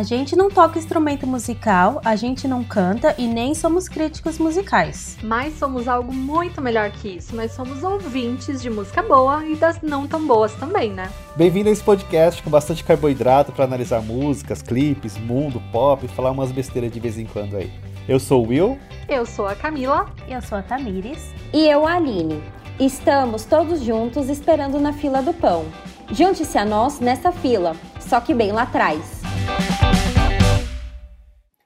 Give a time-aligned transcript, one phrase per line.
[0.00, 5.18] A gente não toca instrumento musical, a gente não canta e nem somos críticos musicais.
[5.22, 7.36] Mas somos algo muito melhor que isso.
[7.36, 11.10] Nós somos ouvintes de música boa e das não tão boas também, né?
[11.36, 16.30] Bem-vindo a esse podcast com bastante carboidrato para analisar músicas, clipes, mundo, pop e falar
[16.30, 17.70] umas besteiras de vez em quando aí.
[18.08, 18.78] Eu sou o Will.
[19.06, 20.06] Eu sou a Camila.
[20.26, 21.30] Eu sou a Tamires.
[21.52, 22.42] E eu, a Aline.
[22.80, 25.66] Estamos todos juntos esperando na fila do pão.
[26.10, 29.19] Junte-se a nós nessa fila, só que bem lá atrás.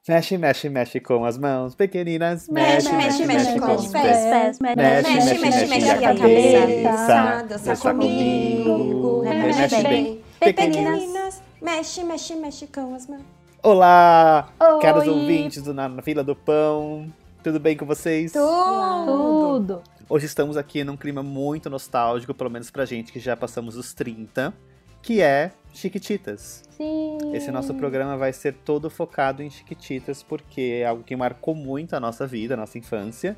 [0.07, 2.47] Mexe, mexe, mexe com as mãos pequeninas.
[2.47, 4.59] Mexe, mexe, mexe com os pés.
[4.59, 7.45] Mexe, Mexe, mexe, mexe a cabeça.
[7.49, 9.23] Dança comigo.
[9.23, 10.21] Mexe bem.
[10.39, 11.41] Pequeninas.
[11.59, 13.23] Mexe, mexe, mexe com as mãos.
[13.63, 14.47] Olá,
[14.79, 17.11] caros ouvintes do Na na Fila do Pão.
[17.43, 18.31] Tudo bem com vocês?
[18.31, 19.81] Tudo.
[20.07, 23.91] Hoje estamos aqui num clima muito nostálgico, pelo menos pra gente que já passamos os
[23.91, 24.53] 30,
[25.05, 26.63] que é Chiquititas.
[26.75, 27.17] Sim.
[27.31, 31.95] Esse nosso programa vai ser todo focado em Chiquititas, porque é algo que marcou muito
[31.95, 33.37] a nossa vida, a nossa infância.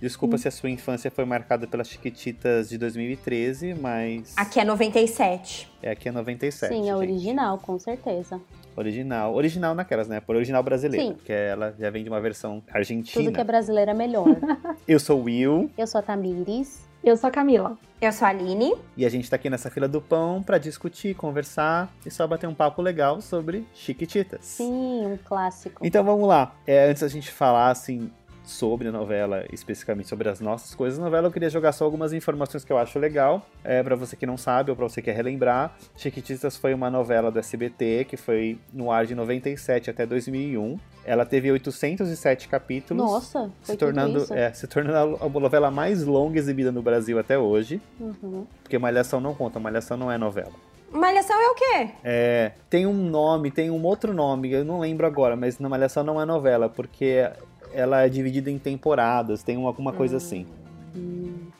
[0.00, 5.70] Desculpa se a sua infância foi marcada pelas Chiquititas de 2013, mas Aqui é 97.
[5.82, 6.72] é aqui é 97.
[6.72, 6.92] Sim, é gente.
[6.94, 8.40] original, com certeza.
[8.76, 9.34] Original.
[9.34, 10.20] Original naquelas, né?
[10.20, 11.06] Por original brasileira.
[11.06, 11.12] Sim.
[11.14, 13.24] Porque ela já vem de uma versão argentina.
[13.24, 14.26] Tudo que é brasileiro é melhor.
[14.86, 16.87] Eu sou o Will Eu sou a Tamires.
[17.02, 17.78] Eu sou a Camila.
[18.00, 18.74] Eu sou a Aline.
[18.96, 22.46] e a gente tá aqui nessa fila do pão pra discutir, conversar e só bater
[22.46, 24.44] um papo legal sobre Chiquititas.
[24.44, 25.84] Sim, um clássico.
[25.84, 26.54] Então vamos lá.
[26.66, 28.10] É, antes da gente falar assim
[28.48, 32.12] sobre a novela, especificamente sobre as nossas coisas da novela, eu queria jogar só algumas
[32.12, 35.10] informações que eu acho legal, é, para você que não sabe ou para você que
[35.10, 35.76] quer relembrar.
[35.96, 40.78] Chiquititas foi uma novela do SBT que foi no ar de 97 até 2001.
[41.04, 43.02] Ela teve 807 capítulos.
[43.02, 47.80] Nossa, Se tornando, é, se tornando a novela mais longa exibida no Brasil até hoje.
[48.00, 48.46] Uhum.
[48.62, 50.52] Porque Malhação não conta, Malhação não é novela.
[50.90, 51.90] Malhação é o quê?
[52.02, 56.02] É, tem um nome, tem um outro nome, eu não lembro agora, mas na Malhação
[56.02, 57.30] não é novela, porque
[57.72, 60.46] ela é dividida em temporadas, tem uma- alguma coisa assim.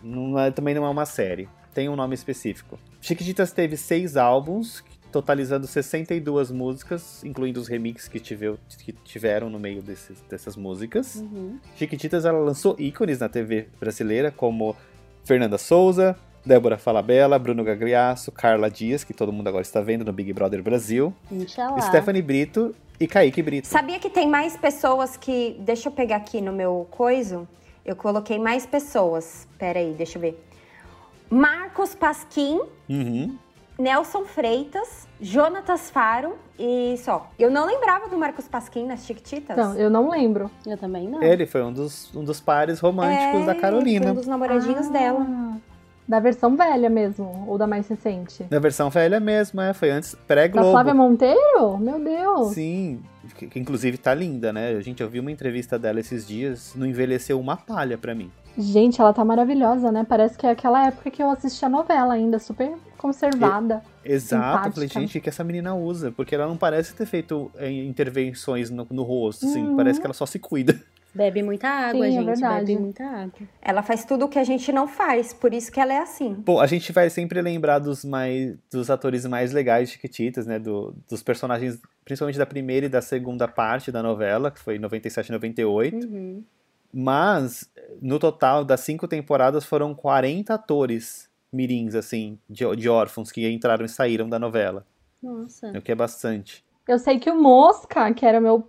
[0.02, 2.78] Não é- também não é uma série, tem um nome específico.
[3.00, 4.82] Chiquititas teve seis álbuns,
[5.12, 11.16] totalizando 62 músicas, incluindo os remixes que, tive- que tiveram no meio desses- dessas músicas.
[11.16, 11.58] Uhum.
[11.76, 14.76] Chiquititas ela lançou ícones na TV brasileira, como
[15.24, 20.12] Fernanda Souza, Débora Falabella, Bruno Gagliasso, Carla Dias, que todo mundo agora está vendo no
[20.12, 21.80] Big Brother Brasil, Inxalá.
[21.82, 23.66] Stephanie Brito e Kaique Brito.
[23.68, 25.56] Sabia que tem mais pessoas que.
[25.60, 27.46] Deixa eu pegar aqui no meu coiso.
[27.84, 29.46] Eu coloquei mais pessoas.
[29.58, 30.44] Pera aí, deixa eu ver.
[31.30, 33.36] Marcos Pasquim, Uhum.
[33.78, 37.30] Nelson Freitas, Jonatas Faro e só.
[37.38, 39.56] Eu não lembrava do Marcos Pasquim nas Chiquititas.
[39.56, 40.50] Não, eu não lembro.
[40.66, 41.22] Eu também não.
[41.22, 44.10] Ele foi um dos, um dos pares românticos É, da foi Carolina.
[44.10, 45.26] Um dos namoradinhos Ah, dela.
[46.08, 48.46] Da versão velha mesmo, ou da mais recente?
[48.50, 50.70] Na versão velha mesmo, é, foi antes Da pré-Globo.
[50.70, 51.76] Flávia Monteiro?
[51.78, 52.52] Meu Deus.
[52.54, 53.02] Sim,
[53.36, 54.80] que, que inclusive tá linda, né?
[54.80, 58.30] Gente, eu vi uma entrevista dela esses dias, não envelheceu uma palha pra mim.
[58.56, 60.04] Gente, ela tá maravilhosa, né?
[60.08, 63.82] Parece que é aquela época que eu assisti a novela ainda, super conservada.
[64.04, 66.10] Exato, eu falei, gente, que essa menina usa?
[66.10, 69.76] Porque ela não parece ter feito eh, intervenções no, no rosto, assim, Uhum.
[69.76, 70.80] parece que ela só se cuida.
[71.18, 72.26] Bebe muita água, Sim, é gente.
[72.26, 72.66] verdade.
[72.66, 73.40] Bebe muita água.
[73.60, 76.32] Ela faz tudo o que a gente não faz, por isso que ela é assim.
[76.34, 80.60] Bom, a gente vai sempre lembrar dos mais dos atores mais legais de Chiquititas, né?
[80.60, 84.78] Do, dos personagens, principalmente da primeira e da segunda parte da novela, que foi em
[84.78, 86.06] 97 e 98.
[86.06, 86.44] Uhum.
[86.94, 87.68] Mas,
[88.00, 93.84] no total, das cinco temporadas, foram 40 atores mirins, assim, de, de órfãos que entraram
[93.84, 94.86] e saíram da novela.
[95.20, 95.76] Nossa.
[95.76, 96.64] O que é bastante.
[96.86, 98.68] Eu sei que o Mosca, que era o meu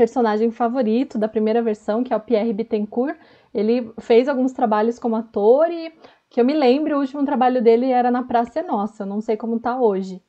[0.00, 3.18] personagem favorito da primeira versão, que é o Pierre Bittencourt,
[3.52, 5.92] ele fez alguns trabalhos como ator e
[6.30, 9.20] que eu me lembro, o último trabalho dele era na Praça é Nossa, eu não
[9.20, 10.22] sei como tá hoje.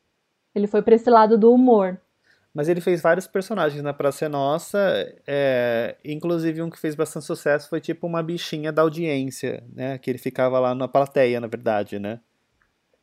[0.54, 1.98] Ele foi pra esse lado do humor.
[2.54, 4.78] Mas ele fez vários personagens na Praça é Nossa,
[5.26, 9.98] é, inclusive um que fez bastante sucesso foi tipo uma bichinha da audiência, né?
[10.00, 12.20] Que ele ficava lá na plateia, na verdade, né?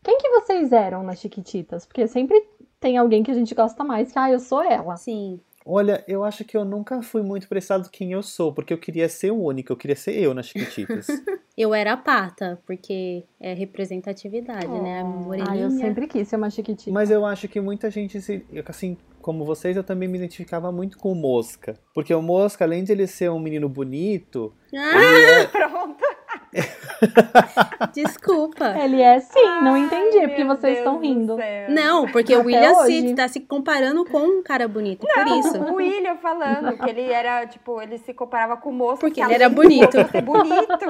[0.04, 1.86] Quem que vocês eram nas Chiquititas?
[1.86, 2.46] Porque sempre
[2.78, 4.96] tem alguém que a gente gosta mais, que ah, eu sou ela.
[4.98, 5.40] Sim.
[5.70, 8.78] Olha, eu acho que eu nunca fui muito prestado do quem eu sou, porque eu
[8.78, 11.06] queria ser o único, eu queria ser eu nas Chiquititas.
[11.58, 15.00] Eu era a pata, porque é representatividade, né?
[15.00, 15.50] A moreninha.
[15.50, 16.92] Ah, eu sempre quis ser uma Chiquitita.
[16.92, 20.96] Mas eu acho que muita gente, se, assim como vocês, eu também me identificava muito
[20.98, 21.74] com o Mosca.
[21.92, 26.04] Porque o Mosca, além de ele ser um menino bonito, Ah, ele é- Pronto.
[27.92, 28.76] desculpa.
[28.78, 31.36] Ele é sim, não Ai, entendi porque meu vocês Deus estão do rindo.
[31.68, 33.00] Não, porque o William hoje.
[33.00, 35.58] Cid tá se comparando com um cara bonito, por isso.
[35.58, 39.00] O William falando que ele era, tipo, ele se comparava com o moço.
[39.00, 39.96] Porque que ele era bonito.
[40.24, 40.86] bonito.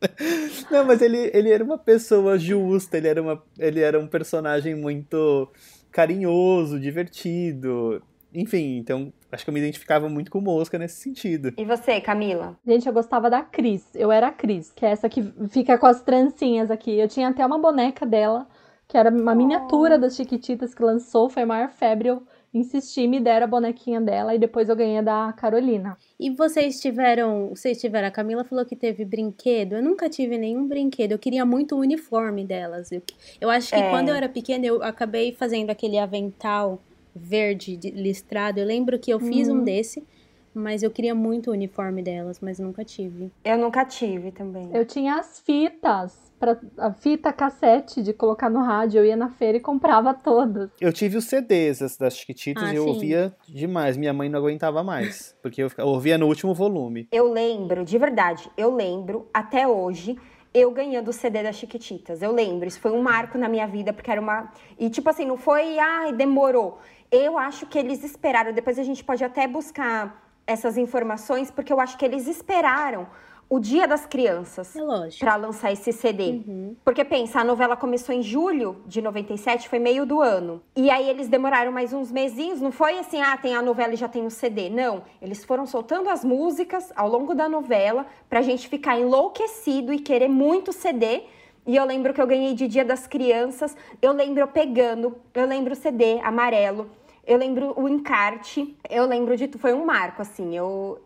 [0.70, 4.74] Não, mas ele, ele era uma pessoa justa, ele era, uma, ele era um personagem
[4.74, 5.48] muito
[5.90, 8.02] carinhoso, divertido.
[8.34, 11.52] Enfim, então acho que eu me identificava muito com Mosca nesse sentido.
[11.56, 12.56] E você, Camila?
[12.66, 13.84] Gente, eu gostava da Cris.
[13.94, 16.98] Eu era a Cris, que é essa que fica com as trancinhas aqui.
[16.98, 18.46] Eu tinha até uma boneca dela,
[18.86, 22.08] que era uma miniatura das Chiquititas que lançou, foi a maior febre.
[22.08, 22.22] Eu
[22.52, 25.96] insisti, me deram a bonequinha dela e depois eu ganhei da Carolina.
[26.18, 29.74] E vocês tiveram, vocês tiveram, a Camila falou que teve brinquedo.
[29.74, 31.12] Eu nunca tive nenhum brinquedo.
[31.12, 32.90] Eu queria muito o uniforme delas.
[32.90, 33.02] Eu,
[33.40, 33.90] eu acho que É.
[33.90, 36.80] quando eu era pequena eu acabei fazendo aquele avental
[37.14, 38.58] verde de- listrado.
[38.60, 40.06] Eu lembro que eu fiz um desse,
[40.54, 43.30] mas eu queria muito o uniforme delas, mas nunca tive.
[43.44, 44.68] Eu nunca tive também.
[44.72, 48.98] Eu tinha as fitas, pra, a fita cassete de colocar no rádio.
[48.98, 50.70] Eu ia na feira e comprava todas.
[50.80, 52.88] Eu tive os CDs das- das Chiquititas Ah, e eu sim.
[52.90, 53.96] ouvia demais.
[53.96, 57.06] Minha mãe não aguentava mais, porque eu ouvia no último volume.
[57.12, 60.16] Eu lembro, de verdade, eu lembro até hoje
[60.52, 62.22] eu ganhando o CD das Chiquititas.
[62.22, 64.50] Eu lembro, isso foi um marco na minha vida, porque era uma.
[64.76, 66.80] E tipo assim, não foi, ai, demorou.
[67.10, 71.80] Eu acho que eles esperaram, depois a gente pode até buscar essas informações, porque eu
[71.80, 73.06] acho que eles esperaram
[73.50, 74.80] o Dia das Crianças É
[75.18, 76.40] pra lançar esse CD.
[76.46, 76.76] Uhum.
[76.84, 80.62] Porque pensa, a novela começou em julho de 97, foi meio do ano.
[80.76, 83.96] E aí eles demoraram mais uns mesinhos, não foi assim, ah, tem a novela e
[83.96, 84.70] já tem o CD.
[84.70, 89.98] Não, eles foram soltando as músicas ao longo da novela pra gente ficar enlouquecido e
[89.98, 91.24] querer muito CD.
[91.66, 95.44] E eu lembro que eu ganhei de Dia das Crianças, eu lembro eu pegando, eu
[95.44, 96.88] lembro o CD amarelo,
[97.30, 99.60] eu lembro o encarte, eu lembro de tudo.
[99.60, 101.00] Foi um marco, assim, eu...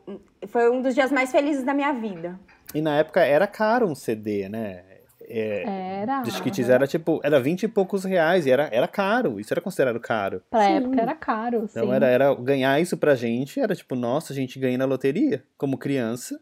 [0.46, 2.40] Foi um dos dias mais felizes da minha vida.
[2.74, 4.82] E na época era caro um CD, né?
[5.26, 6.22] É, Era.
[6.22, 9.60] de Chiquititas era tipo, era 20 e poucos reais e era, era caro, isso era
[9.60, 10.42] considerado caro.
[10.50, 10.72] Pra Sim.
[10.76, 11.64] época era caro.
[11.70, 11.92] Então sim.
[11.92, 15.78] era, era ganhar isso pra gente, era tipo, nossa, a gente ganha na loteria, como
[15.78, 16.38] criança.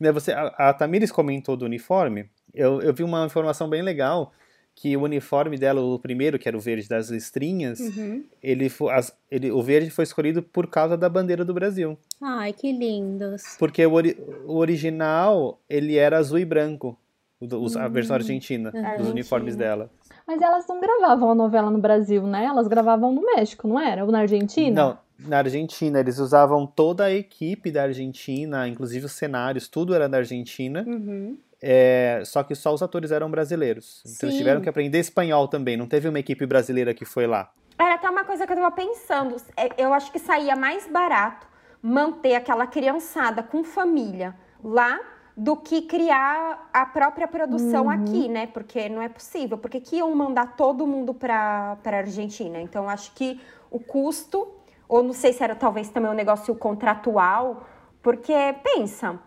[0.00, 4.32] Né, você, a, a Tamires comentou do uniforme, eu, eu vi uma informação bem legal,
[4.80, 8.24] que o uniforme dela, o primeiro, que era o verde das listrinhas, Uhum.
[8.42, 11.98] ele, as- ele, o verde foi escolhido por causa da bandeira do Brasil.
[12.18, 13.56] Ai, que lindos.
[13.58, 14.16] Porque o, ori-
[14.46, 16.96] o original, ele era azul e branco,
[17.38, 17.90] o do- os- a Hum.
[17.90, 19.10] versão argentina, dos Argentina.
[19.10, 19.90] uniformes dela.
[20.26, 22.46] Mas elas não gravavam a novela no Brasil, né?
[22.46, 24.02] Elas gravavam no México, não era?
[24.02, 24.74] Ou na Argentina?
[25.18, 26.00] Não, na Argentina.
[26.00, 30.84] Eles usavam toda a equipe da Argentina, inclusive os cenários, tudo era da Argentina.
[30.86, 31.36] Uhum.
[31.62, 34.02] É, só que só os atores eram brasileiros.
[34.06, 35.76] Então eles tiveram que aprender espanhol também.
[35.76, 37.52] Não teve uma equipe brasileira que foi lá.
[37.78, 39.36] Era até uma coisa que eu tava pensando.
[39.56, 41.46] É, Eu acho que saía mais barato
[41.82, 45.00] manter aquela criançada com família lá
[45.36, 48.46] do que criar a própria produção aqui, né?
[48.46, 49.56] Porque não é possível.
[49.56, 52.60] Porque que iam mandar todo mundo pra, pra Argentina?
[52.60, 53.40] Então, acho que
[53.70, 54.46] o custo,
[54.86, 57.66] ou não sei se era talvez também um negócio contratual,
[58.02, 59.18] porque, pensa,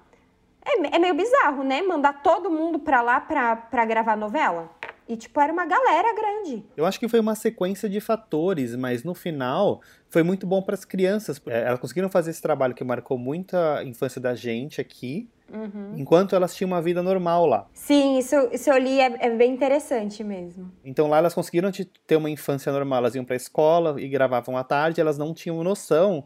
[0.65, 1.81] é, é meio bizarro, né?
[1.81, 4.69] Mandar todo mundo pra lá pra, pra gravar novela.
[5.07, 6.63] E, tipo, era uma galera grande.
[6.77, 10.75] Eu acho que foi uma sequência de fatores, mas no final foi muito bom para
[10.75, 11.41] as crianças.
[11.45, 15.93] É, Elas conseguiram fazer esse trabalho que marcou muito a infância da gente aqui, Uhum.
[15.97, 17.67] enquanto elas tinham uma vida normal lá.
[17.73, 20.71] Sim, isso, isso eu li, é, é bem interessante mesmo.
[20.83, 22.99] Então lá elas conseguiram te- ter uma infância normal.
[22.99, 26.23] Elas iam pra escola e gravavam à tarde, elas não tinham noção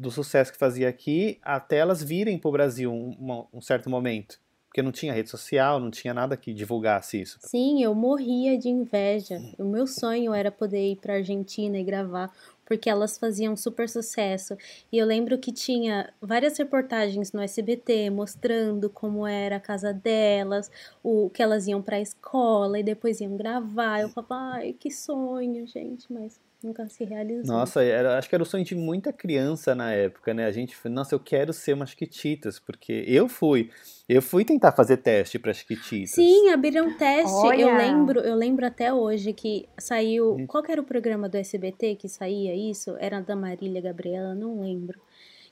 [0.00, 4.40] do sucesso que fazia aqui até elas virem pro Brasil um, um certo momento.
[4.66, 7.38] Porque não tinha rede social, não tinha nada que divulgasse isso.
[7.42, 9.36] Sim, eu morria de inveja.
[9.58, 12.32] O meu sonho era poder ir pra Argentina e gravar,
[12.64, 14.56] porque elas faziam super sucesso.
[14.92, 20.70] E eu lembro que tinha várias reportagens no SBT mostrando como era a casa delas,
[21.02, 24.02] o que elas iam pra escola e depois iam gravar.
[24.02, 27.44] Eu falava, ai, que sonho, gente, mas nunca se realizou.
[27.54, 30.46] Nossa, era, acho que era o sonho de muita criança na época, né?
[30.46, 33.70] A gente, falou, nossa, eu quero ser uma Chiquititas, porque eu fui,
[34.08, 36.10] eu fui tentar fazer teste para Chiquititas.
[36.10, 37.32] Sim, abriram teste.
[37.60, 37.76] Eu Olha!
[37.76, 40.34] lembro, eu lembro até hoje que saiu.
[40.34, 40.46] Hum.
[40.46, 42.96] Qual que era o programa do SBT que saía isso?
[42.98, 45.00] Era da Marília Gabriela, não lembro.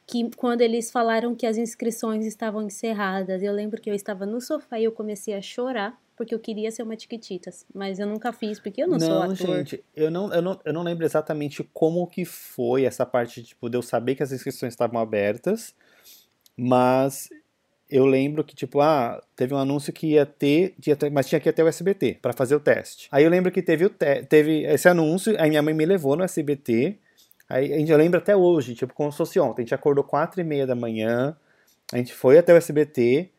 [0.07, 4.41] Que quando eles falaram que as inscrições estavam encerradas, eu lembro que eu estava no
[4.41, 8.33] sofá e eu comecei a chorar porque eu queria ser uma Tiquititas, mas eu nunca
[8.33, 9.37] fiz porque eu não, sou ator.
[9.37, 13.71] gente, eu não, eu, não, eu não lembro exatamente como que foi essa parte tipo,
[13.71, 15.73] de eu saber que as inscrições estavam abertas,
[16.57, 17.29] mas
[17.89, 21.41] eu lembro que, tipo, ah, teve um anúncio que ia ter, ia ter- mas tinha
[21.41, 23.09] que ir até o SBT para fazer o teste.
[23.13, 26.17] Aí eu lembro que teve, o te- teve esse anúncio, aí minha mãe me levou
[26.17, 26.99] no SBT,
[27.49, 30.03] aí a gente- eu lembro até hoje, tipo, como se fosse ontem, a gente acordou
[30.03, 31.37] quatro e meia da manhã,
[31.93, 33.31] a gente foi até o SBT,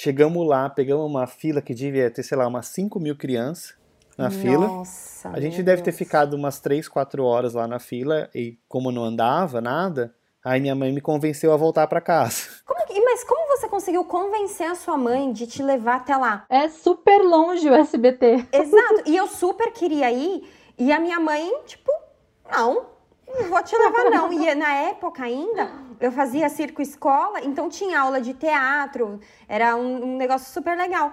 [0.00, 3.74] chegamos lá, pegamos uma fila que devia ter, sei lá, umas 5 mil crianças
[4.16, 4.66] na fila.
[4.66, 5.28] Nossa.
[5.28, 5.98] A gente deve ter Deus.
[5.98, 10.74] ficado umas 3, 4 horas lá na fila e como não andava nada, aí minha
[10.74, 12.48] mãe me convenceu a voltar pra casa.
[12.64, 16.44] Como que- mas como você conseguiu convencer a sua mãe de te levar até lá?
[16.48, 18.46] É super longe o SBT.
[18.52, 19.02] Exato.
[19.06, 20.42] E eu super queria ir.
[20.78, 21.90] E a minha mãe, tipo,
[22.50, 22.86] não,
[23.38, 24.32] não vou te levar não.
[24.32, 25.70] E na época ainda,
[26.00, 31.12] eu fazia circo escola, então tinha aula de teatro, era um, um negócio super legal.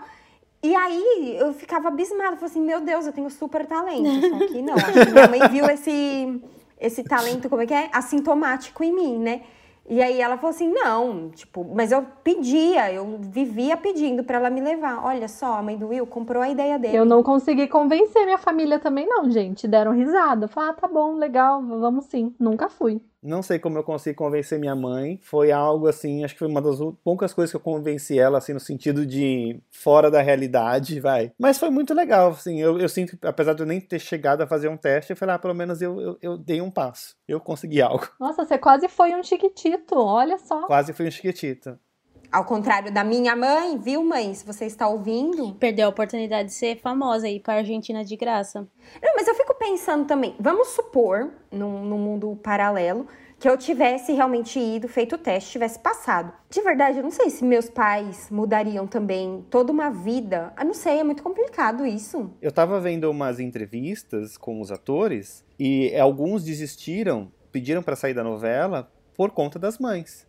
[0.63, 4.09] E aí eu ficava abismada, falei assim, meu Deus, eu tenho super talento.
[4.29, 6.41] Só que não, acho que minha mãe viu esse,
[6.79, 7.89] esse talento, como é que é?
[7.93, 9.41] Assintomático em mim, né?
[9.89, 14.49] E aí ela falou assim: não, tipo, mas eu pedia, eu vivia pedindo para ela
[14.49, 15.03] me levar.
[15.05, 16.97] Olha só, a mãe do Will comprou a ideia dele.
[16.97, 19.67] Eu não consegui convencer minha família também, não, gente.
[19.67, 20.47] Deram risada.
[20.47, 22.35] Falaram, ah, tá bom, legal, vamos sim.
[22.37, 23.01] Nunca fui.
[23.27, 25.19] Não sei como eu consegui convencer minha mãe.
[25.21, 28.53] Foi algo assim, acho que foi uma das poucas coisas que eu convenci ela, assim,
[28.53, 31.31] no sentido de fora da realidade, vai.
[31.37, 32.59] Mas foi muito legal, assim.
[32.59, 35.35] Eu, eu sinto, apesar de eu nem ter chegado a fazer um teste, eu falei,
[35.35, 37.15] ah, pelo menos eu, eu, eu dei um passo.
[37.27, 38.07] Eu consegui algo.
[38.19, 40.65] Nossa, você quase foi um chiquitito, olha só.
[40.65, 41.77] Quase fui um chiquitito.
[42.29, 44.33] Ao contrário da minha mãe, viu, mãe?
[44.33, 45.55] Se você está ouvindo.
[45.55, 48.67] Perdeu a oportunidade de ser famosa e ir para a Argentina de graça.
[49.01, 50.35] Não, mas eu fico pensando também.
[50.39, 53.05] Vamos supor, num, num mundo paralelo,
[53.39, 56.31] que eu tivesse realmente ido, feito o teste, tivesse passado.
[56.49, 60.53] De verdade, eu não sei se meus pais mudariam também toda uma vida.
[60.57, 62.31] Eu não sei, é muito complicado isso.
[62.41, 68.23] Eu tava vendo umas entrevistas com os atores e alguns desistiram, pediram para sair da
[68.23, 70.25] novela por conta das mães.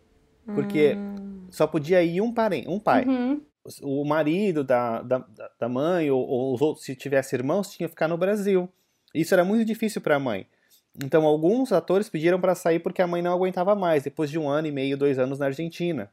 [0.53, 1.47] Porque hum.
[1.49, 3.05] só podia ir um, parente, um pai.
[3.05, 3.41] Uhum.
[3.83, 5.25] O marido da, da,
[5.59, 8.69] da mãe ou, ou, os outros, se tivesse irmãos, tinha que ficar no Brasil.
[9.13, 10.47] Isso era muito difícil para a mãe.
[11.03, 14.49] Então, alguns atores pediram para sair porque a mãe não aguentava mais, depois de um
[14.49, 16.11] ano e meio, dois anos na Argentina.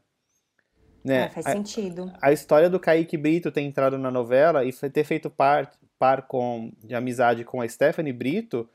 [1.05, 1.25] Né?
[1.25, 2.12] É, faz a, sentido.
[2.21, 6.73] A história do Kaique Brito ter entrado na novela e ter feito par, par com,
[6.85, 8.69] de amizade com a Stephanie Brito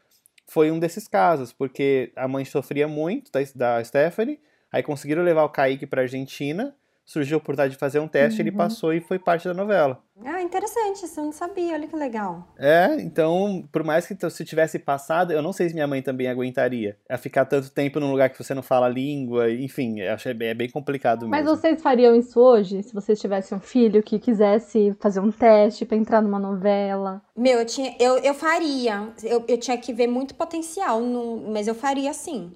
[0.48, 4.40] foi um desses casos, porque a mãe sofria muito da, da Stephanie
[4.72, 6.74] Aí conseguiram levar o Kaique pra Argentina,
[7.12, 8.48] surgiu a oportunidade de fazer um teste, uhum.
[8.48, 10.02] ele passou e foi parte da novela.
[10.24, 12.48] Ah, interessante, isso eu não sabia, olha que legal.
[12.58, 16.28] É, então, por mais que se tivesse passado, eu não sei se minha mãe também
[16.28, 16.96] aguentaria.
[17.10, 20.30] A ficar tanto tempo num lugar que você não fala a língua, enfim, eu acho
[20.30, 21.32] é bem, é bem complicado mesmo.
[21.32, 25.86] Mas vocês fariam isso hoje, se vocês tivessem um filho que quisesse fazer um teste
[25.86, 27.22] para entrar numa novela?
[27.36, 29.10] Meu, eu, tinha, eu, eu faria.
[29.24, 32.52] Eu, eu tinha que ver muito potencial, no, mas eu faria sim.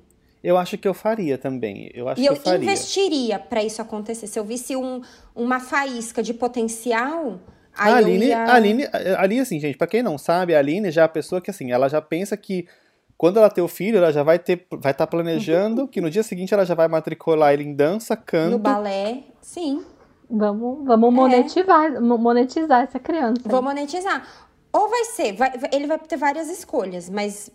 [0.45, 1.89] Eu acho que eu faria também.
[1.91, 2.63] Eu acho e eu, eu faria.
[2.63, 4.27] investiria para isso acontecer.
[4.27, 5.01] Se eu visse um,
[5.33, 7.39] uma faísca de potencial.
[7.75, 8.43] Aí a Aline, ia...
[8.43, 11.09] a Aline, a Aline, assim, gente, para quem não sabe, a Aline já é a
[11.09, 12.67] pessoa que, assim, ela já pensa que
[13.17, 16.11] quando ela ter o filho, ela já vai ter, vai estar tá planejando que no
[16.11, 18.51] dia seguinte ela já vai matricular ele em dança, canto.
[18.51, 19.83] No balé, sim.
[20.29, 21.99] Vamos, vamos monetizar, é.
[21.99, 23.41] monetizar essa criança.
[23.45, 24.27] Vou monetizar.
[24.71, 27.49] Ou vai ser, vai, ele vai ter várias escolhas, mas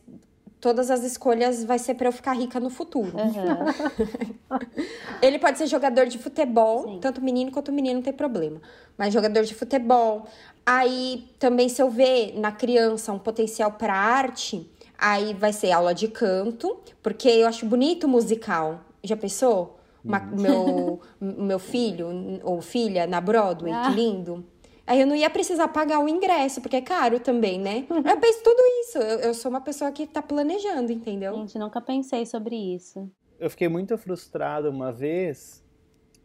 [0.61, 3.12] todas as escolhas vai ser para eu ficar rica no futuro.
[3.17, 4.59] Uhum.
[5.23, 6.99] ele pode ser jogador de futebol, Sim.
[7.00, 8.61] tanto menino quanto menino não tem problema.
[8.97, 10.26] Mas jogador de futebol.
[10.64, 15.95] Aí também se eu ver na criança um potencial para arte, aí vai ser aula
[15.95, 18.81] de canto, porque eu acho bonito musical.
[19.02, 19.79] Já pensou?
[20.05, 20.40] Uma, uhum.
[20.40, 23.85] meu, meu filho ou filha na Broadway, ah.
[23.88, 24.45] que lindo.
[24.87, 27.87] Aí eu não ia precisar pagar o ingresso, porque é caro também, né?
[27.89, 27.99] Uhum.
[27.99, 28.99] Eu penso tudo isso.
[28.99, 31.35] Eu, eu sou uma pessoa que tá planejando, entendeu?
[31.35, 33.11] Gente, nunca pensei sobre isso.
[33.39, 35.65] Eu fiquei muito frustrado uma vez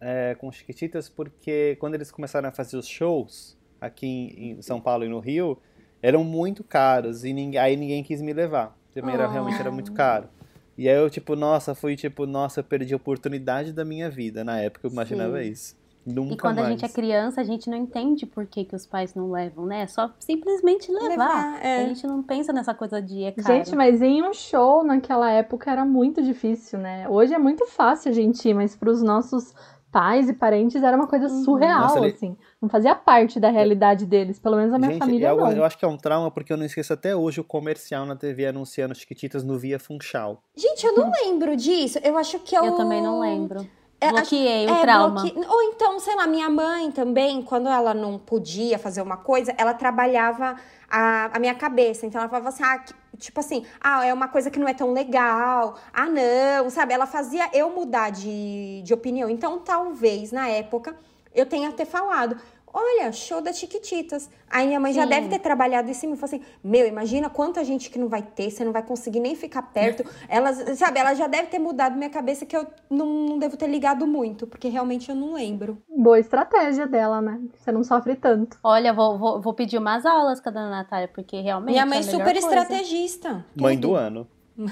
[0.01, 4.81] é, com os Chiquititas, porque quando eles começaram a fazer os shows aqui em São
[4.81, 5.57] Paulo e no Rio,
[6.01, 8.77] eram muito caros e ninguém, aí ninguém quis me levar.
[8.93, 9.31] Também era, oh.
[9.31, 10.29] realmente era muito caro.
[10.77, 14.43] E aí eu, tipo, nossa, fui tipo, nossa, eu perdi a oportunidade da minha vida
[14.43, 15.49] na época, eu imaginava Sim.
[15.49, 15.77] isso.
[16.05, 16.67] Nunca e quando mais.
[16.67, 19.65] a gente é criança, a gente não entende por que, que os pais não levam,
[19.65, 19.81] né?
[19.81, 21.09] É só simplesmente levar.
[21.09, 21.83] levar é.
[21.83, 23.47] A gente não pensa nessa coisa de é caro.
[23.47, 27.09] Gente, mas em um show naquela época era muito difícil, né?
[27.09, 29.53] Hoje é muito fácil a gente ir, mas para os nossos
[29.95, 31.43] pais e parentes era uma coisa uhum.
[31.45, 32.35] surreal, Nossa, assim.
[32.61, 35.51] Não fazia parte da realidade deles, pelo menos a minha gente, família eu, não.
[35.53, 38.13] Eu acho que é um trauma porque eu não esqueço até hoje o comercial na
[38.13, 40.43] TV anunciando Chiquititas no Via Funchal.
[40.53, 41.97] Gente, eu não lembro disso.
[42.03, 42.65] Eu acho que eu...
[42.65, 43.65] Eu também não lembro.
[43.99, 45.21] É, Bloqueei o é, trauma.
[45.21, 45.47] Bloque...
[45.47, 49.73] Ou então, sei lá, minha mãe também, quando ela não podia fazer uma coisa, ela
[49.73, 50.55] trabalhava
[50.89, 52.05] a, a minha cabeça.
[52.05, 52.83] Então ela falava assim, ah,
[53.17, 56.93] tipo assim, ah, é uma coisa que não é tão legal, ah, não, sabe?
[56.93, 59.29] Ela fazia eu mudar de, de opinião.
[59.29, 60.95] Então, talvez, na época,
[61.33, 62.37] eu tenha até falado
[62.75, 64.29] olha, show da Chiquititas.
[64.49, 64.99] Aí minha mãe Sim.
[64.99, 68.09] já deve ter trabalhado em cima e falou assim: Meu, imagina quanta gente que não
[68.09, 70.03] vai ter, você não vai conseguir nem ficar perto.
[70.27, 73.67] ela, sabe, ela já deve ter mudado minha cabeça que eu não, não devo ter
[73.67, 75.81] ligado muito, porque realmente eu não lembro.
[75.87, 77.39] Boa estratégia dela, né?
[77.57, 78.59] Você não sofre tanto.
[78.61, 81.71] Olha, vou, vou, vou pedir umas aulas com a dona Natália, porque realmente.
[81.71, 82.39] Minha mãe é super coisa.
[82.39, 83.45] estrategista.
[83.55, 84.27] Mãe do ano.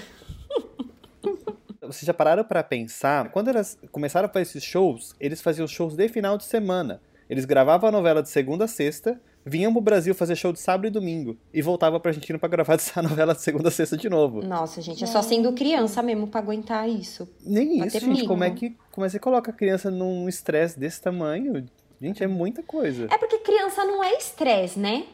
[1.81, 3.29] Vocês já pararam para pensar?
[3.29, 7.01] Quando elas começaram a fazer esses shows, eles faziam shows de final de semana.
[7.29, 10.87] Eles gravavam a novela de segunda a sexta, vinham pro Brasil fazer show de sábado
[10.87, 14.09] e domingo e voltava pra Argentina pra gravar essa novela de segunda a sexta de
[14.09, 14.41] novo.
[14.41, 17.27] Nossa, gente, é só sendo criança mesmo pra aguentar isso.
[17.45, 18.25] Nem Pra isso, gente.
[18.27, 18.57] Como é, filho.
[18.59, 21.65] que, como é que você coloca a criança num estresse desse tamanho?
[22.01, 23.07] Gente, é muita coisa.
[23.11, 25.05] É porque criança não é estresse, né?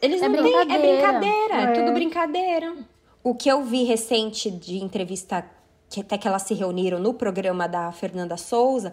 [0.00, 0.52] Eles É não têm.
[0.54, 1.12] É brincadeira.
[1.12, 1.72] brincadeira, é É.
[1.80, 2.76] tudo brincadeira.
[3.24, 5.44] O que eu vi recente de entrevista,
[5.88, 8.92] que até que elas se reuniram no programa da Fernanda Souza,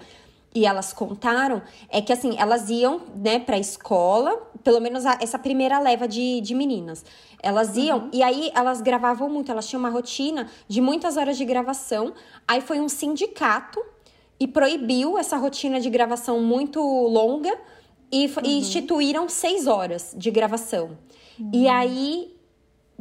[0.53, 5.37] e elas contaram, é que assim, elas iam, né, pra escola, pelo menos a- essa
[5.37, 7.05] primeira leva de, de meninas.
[7.41, 11.45] Elas iam, e aí elas gravavam muito, elas tinham uma rotina de muitas horas de
[11.45, 12.13] gravação.
[12.47, 13.79] Aí foi um sindicato
[14.39, 17.55] e proibiu essa rotina de gravação muito longa
[18.11, 20.97] e, f- e instituíram seis horas de gravação.
[21.53, 22.33] E aí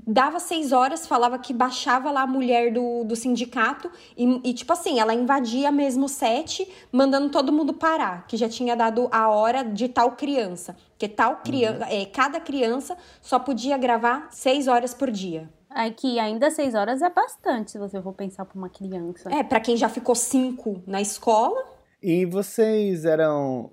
[0.06, 4.72] dava seis horas, falava que baixava lá a mulher do, do sindicato e, e, tipo
[4.72, 9.28] assim, ela invadia mesmo o set, mandando todo mundo parar, que já tinha dado a
[9.28, 10.76] hora de tal criança.
[10.98, 15.48] Que tal criança, é, cada criança só podia gravar seis horas por dia.
[15.70, 19.30] Aqui ainda seis horas é bastante, se você for pensar pra uma criança.
[19.32, 21.62] É, pra quem já ficou cinco na escola,
[22.02, 23.72] E vocês eram.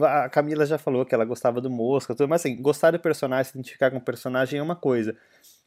[0.00, 3.50] A Camila já falou que ela gostava do Mosca, tudo, mas assim, gostar do personagem,
[3.50, 5.16] se identificar com o personagem é uma coisa.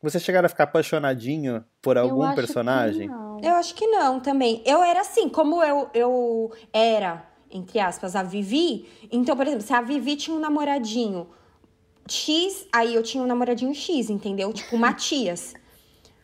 [0.02, 3.08] Vocês chegaram a ficar apaixonadinho por Eu algum acho que personagem?
[3.08, 3.40] não.
[3.42, 4.62] Eu acho que não também.
[4.66, 8.88] Eu era assim, como eu, eu era, entre aspas, a Vivi.
[9.12, 11.28] Então, por exemplo, se a Vivi tinha um namoradinho
[12.08, 14.52] X, aí eu tinha um namoradinho X, entendeu?
[14.54, 15.54] Tipo, o Matias.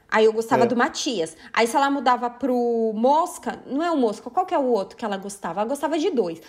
[0.10, 0.67] Aí eu gostava É.
[0.67, 1.36] do Matias.
[1.51, 4.96] Aí se ela mudava pro Mosca, não é o Mosca, qual que é o outro
[4.98, 5.60] que ela gostava?
[5.62, 6.41] Ela gostava de dois.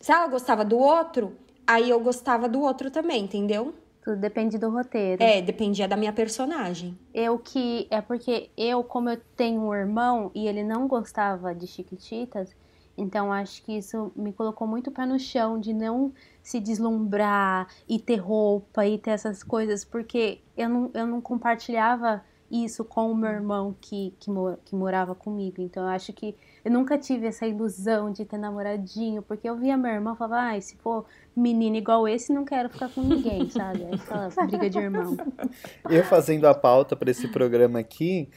[0.00, 1.36] Se ela gostava do outro,
[1.66, 3.72] aí eu gostava do outro também, entendeu?
[4.02, 5.22] Tudo depende do roteiro.
[5.22, 6.98] É, dependia da minha personagem.
[7.14, 7.86] Eu que.
[7.90, 12.50] É porque eu, como eu tenho um irmão e ele não gostava de Chiquititas,
[12.98, 17.98] então acho que isso me colocou muito pé no chão de não se deslumbrar e
[18.00, 23.16] ter roupa e ter essas coisas, porque eu não, eu não compartilhava isso com o
[23.16, 25.62] meu irmão que, que, mo- que morava comigo.
[25.62, 29.76] Então eu acho que eu nunca tive essa ilusão de ter namoradinho, porque eu via
[29.76, 33.48] meu irmão e falava, ai, se for menino igual esse, não quero ficar com ninguém,
[33.50, 33.84] sabe?
[33.84, 35.16] Aí aquela briga de irmão.
[35.90, 38.28] Eu fazendo a pauta para esse programa aqui,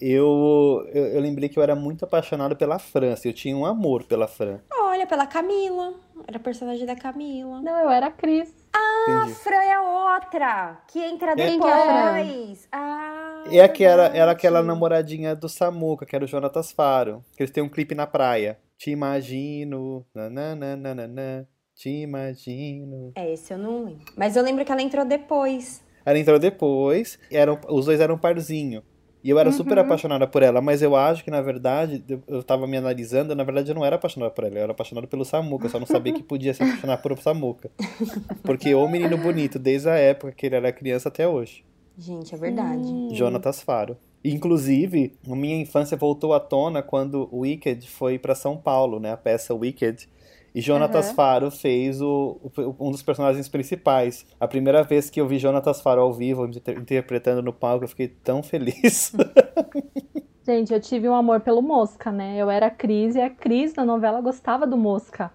[0.00, 3.28] eu, eu, eu lembrei que eu era muito apaixonado pela França.
[3.28, 4.58] Eu tinha um amor pela Fran.
[4.72, 5.92] Olha, pela Camila.
[6.26, 7.60] Era a personagem da Camila.
[7.60, 8.54] Não, eu era a Cris.
[8.72, 9.34] A Entendi.
[9.34, 12.22] Fran é outra, que entra Quem que é a Fran?
[12.24, 12.68] depois.
[12.72, 13.09] Ah,
[13.48, 14.18] E aquela, verdade.
[14.18, 17.24] era aquela namoradinha do Samuca, que era o Jonatas Faro.
[17.36, 18.58] Que eles têm um clipe na praia.
[18.76, 23.12] Te imagino, nananana, te imagino.
[23.14, 24.04] É, esse eu não lembro.
[24.16, 25.82] Mas eu lembro que ela entrou depois.
[26.04, 28.82] Ela entrou depois, eram, os dois eram um parzinho.
[29.22, 32.66] E eu era super apaixonada por ela, mas eu acho que, na verdade, eu- tava
[32.66, 35.66] me analisando, na verdade eu não era apaixonada por ela, eu era apaixonada pelo Samuca,
[35.66, 37.70] eu só não sabia que podia se apaixonar por Samuca.
[38.42, 41.62] Porque o menino bonito, desde a época que ele era criança até hoje.
[42.00, 43.08] Gente, é verdade.
[43.12, 43.96] Jonatas Faro.
[44.24, 49.12] Inclusive, a minha infância voltou à tona quando o Wicked foi pra São Paulo, né?
[49.12, 50.08] A peça Wicked.
[50.54, 51.14] E Jonatas Aham.
[51.14, 54.26] Faro fez o, o- um dos personagens principais.
[54.40, 57.88] A primeira vez que eu vi Jonatas Faro ao vivo, inter- interpretando no palco, eu
[57.88, 59.12] fiquei tão feliz.
[60.44, 62.36] Gente, eu tive um amor pelo Mosca, né?
[62.36, 65.30] Eu era a Cris e a Cris na novela gostava do Mosca.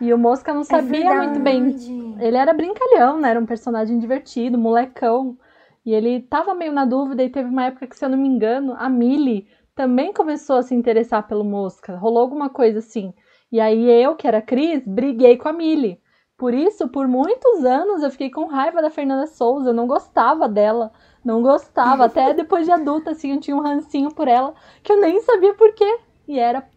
[0.00, 1.74] E o Mosca não sabia muito bem.
[2.20, 3.30] Ele era brincalhão, né?
[3.30, 5.36] Era um personagem divertido, molecão.
[5.84, 8.28] E ele tava meio na dúvida e teve uma época que, se eu não me
[8.28, 11.96] engano, a Millie também começou a se interessar pelo Mosca.
[11.96, 13.14] Rolou alguma coisa assim.
[13.50, 16.00] E aí eu, que era Cris, briguei com a Millie.
[16.36, 19.70] Por isso, por muitos anos, eu fiquei com raiva da Fernanda Souza.
[19.70, 20.92] Eu não gostava dela.
[21.24, 22.04] Não gostava.
[22.04, 25.54] Até depois de adulta, assim, eu tinha um rancinho por ela que eu nem sabia
[25.54, 25.98] por quê.
[26.28, 26.68] E era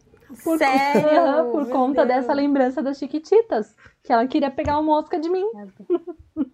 [0.44, 1.52] por, Sério?
[1.52, 2.08] Por conta Deus.
[2.08, 3.76] dessa lembrança das Chiquititas.
[4.04, 5.46] Que ela queria pegar uma mosca de mim.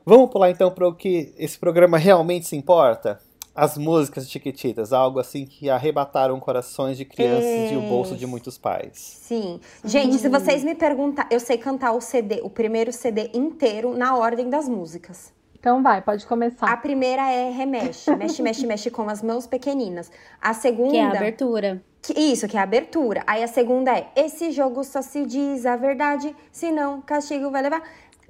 [0.08, 3.20] Vamos pular então para o que esse programa realmente se importa?
[3.54, 8.26] As músicas de Chiquititas, algo assim que arrebataram corações de crianças e o bolso de
[8.26, 8.93] muitos pais.
[8.93, 9.60] Sim.
[9.84, 14.15] Gente, se vocês me perguntar, eu sei cantar o CD, o primeiro CD inteiro na
[14.15, 15.34] ordem das músicas.
[15.60, 16.72] Então vai, pode começar.
[16.72, 20.10] A primeira é Remexe, mexe, mexe, mexe com as mãos pequeninas.
[20.41, 20.91] A segunda.
[20.91, 21.84] Que é a abertura.
[22.02, 23.24] Que- isso, que é a abertura.
[23.28, 27.84] Aí a segunda é: esse jogo só se diz a verdade, senão castigo vai levar.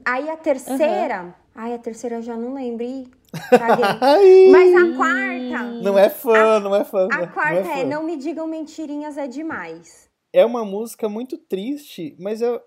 [0.04, 1.36] Aí a terceira.
[1.60, 2.56] Ai, a terceira eu já não.
[4.00, 5.64] Ai, Mas a quarta.
[5.82, 7.08] não é fã, não é fã.
[7.12, 7.84] A não quarta é, é fã.
[7.86, 10.08] Não Me Digam Mentirinhas é Demais.
[10.32, 12.62] É uma música muito triste, mas eu,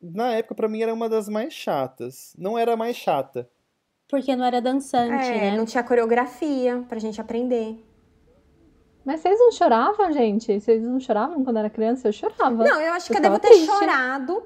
[0.00, 2.34] na época pra mim era uma das mais chatas.
[2.38, 3.50] Não era a mais chata.
[4.08, 5.56] Porque não era dançante, É, né?
[5.56, 7.84] não tinha coreografia pra gente aprender.
[9.04, 10.60] Mas vocês não choravam, gente?
[10.60, 12.08] Vocês não choravam quando era criança?
[12.08, 12.64] Eu chorava.
[12.64, 13.66] Não, eu acho que eu Eu devo ter triste.
[13.66, 14.42] chorado.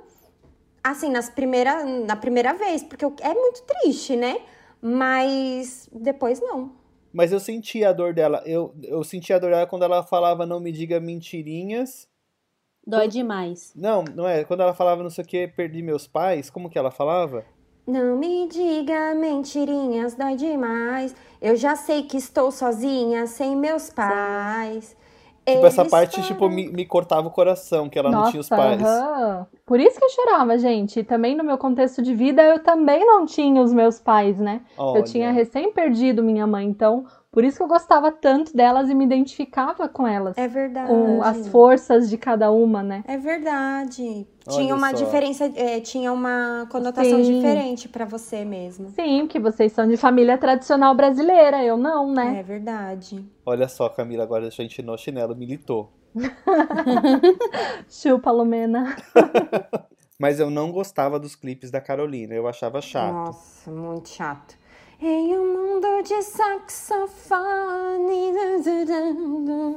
[0.82, 4.38] Assim, nas primeira, na primeira vez, porque eu- é muito triste, né?
[4.80, 6.72] Mas depois não.
[7.12, 8.42] Mas eu senti a dor dela.
[8.46, 12.08] Eu, eu senti a dor dela quando ela falava não me diga mentirinhas.
[12.86, 13.72] Dói demais.
[13.76, 14.42] Não, não é.
[14.44, 16.48] Quando ela falava não sei o que, perdi meus pais.
[16.48, 17.44] Como que ela falava?
[17.86, 21.14] Não me diga mentirinhas, dói demais.
[21.40, 24.96] Eu já sei que estou sozinha, sem meus pais.
[25.54, 28.82] Tipo, essa parte, tipo, me, me cortava o coração, que ela não tinha os pais.
[28.82, 29.46] aham.
[29.66, 31.00] Por isso que eu chorava, gente.
[31.00, 34.62] E também no meu contexto de vida, eu também não tinha os meus pais, né?
[34.76, 34.98] Olha.
[34.98, 38.94] Eu tinha recém perdido minha mãe, então por isso que eu gostava tanto delas e
[38.94, 40.36] me identificava com elas.
[40.36, 40.88] É verdade.
[40.88, 43.04] com as forças de cada uma, né?
[43.06, 44.26] É verdade.
[44.46, 44.96] Olha tinha uma só.
[44.96, 47.36] diferença, é, tinha uma conotação Sim.
[47.36, 48.90] diferente pra você mesmo.
[48.90, 52.40] Sim, que vocês são de família tradicional brasileira, eu não, né?
[52.40, 53.24] É verdade.
[53.46, 55.92] Olha só, Camila, agora a gente no chinelo militou.
[57.88, 58.96] Chupa, Lumena.
[60.18, 63.14] Mas eu não gostava dos clipes da Carolina, eu achava chato.
[63.14, 64.59] Nossa, muito chato.
[65.02, 67.40] Em um mundo de saxofone.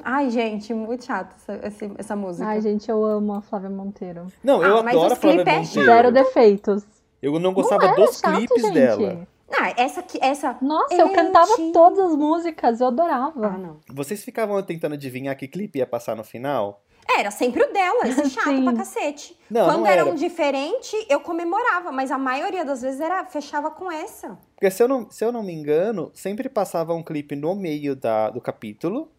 [0.03, 1.33] Ai, gente, muito chato
[1.63, 2.45] essa, essa música.
[2.47, 4.27] Ai, gente, eu amo a Flávia Monteiro.
[4.43, 5.85] Não, eu Ah, mas adoro a os Flávia é Monteiro.
[5.85, 6.83] Zero defeitos.
[7.21, 8.73] Eu não gostava Não era dos chato, clipes gente.
[8.73, 9.27] dela.
[9.55, 10.57] Ah, essa aqui, essa.
[10.61, 13.47] Nossa, eu Eu cantava te- todas as músicas, eu adorava.
[13.47, 13.77] Ah, não.
[13.89, 16.81] Vocês ficavam tentando adivinhar que clipe ia passar no final?
[17.07, 18.63] Era sempre o dela, esse chato Sim.
[18.63, 19.37] pra cacete.
[19.49, 20.09] Não, Quando não era era.
[20.09, 24.37] um diferente, eu comemorava, mas a maioria das vezes era fechava com essa.
[24.55, 27.95] Porque se eu não, se eu não me engano, sempre passava um clipe no meio
[27.95, 29.11] da, do capítulo,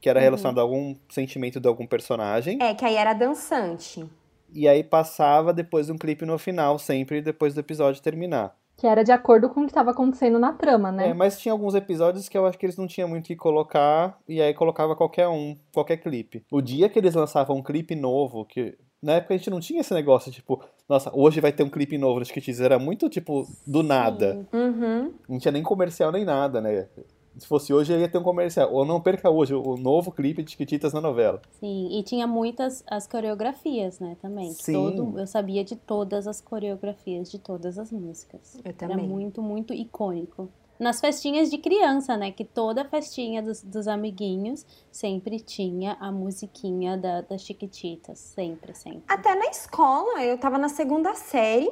[0.00, 4.04] que era relacionado a algum sentimento de algum personagem, É, que aí era dançante.
[4.52, 8.56] e aí passava depois um clipe no final, sempre depois do episódio terminar.
[8.76, 11.08] Que era de acordo com o que estava acontecendo na trama, né?
[11.08, 13.36] É, mas tinha alguns episódios que eu acho que eles não tinham muito o que
[13.36, 16.44] colocar, e aí colocava qualquer um, qualquer clipe.
[16.50, 19.80] O dia que eles lançavam um clipe novo, que na época a gente não tinha
[19.80, 23.46] esse negócio, tipo, nossa, hoje vai ter um clipe novo no Chiquititas, era muito, tipo,
[23.66, 24.46] do nada.
[24.52, 25.14] Uhum.
[25.28, 26.88] Não tinha nem comercial nem nada, né?
[27.38, 28.72] Se fosse hoje, ia ter um comercial.
[28.72, 31.40] Ou não perca hoje o novo clipe de Chiquititas na novela.
[31.60, 34.52] Sim, e tinha muitas as coreografias, né, também.
[34.52, 34.72] Sim.
[34.72, 38.56] Todo, eu sabia de todas as coreografias de todas as músicas.
[38.56, 39.06] Eu Era também.
[39.06, 40.48] muito, muito icônico.
[40.78, 46.98] Nas festinhas de criança, né, que toda festinha dos, dos amiguinhos sempre tinha a musiquinha
[46.98, 49.02] da, das Chiquititas, sempre, sempre.
[49.08, 51.70] Até na escola, eu tava na segunda série,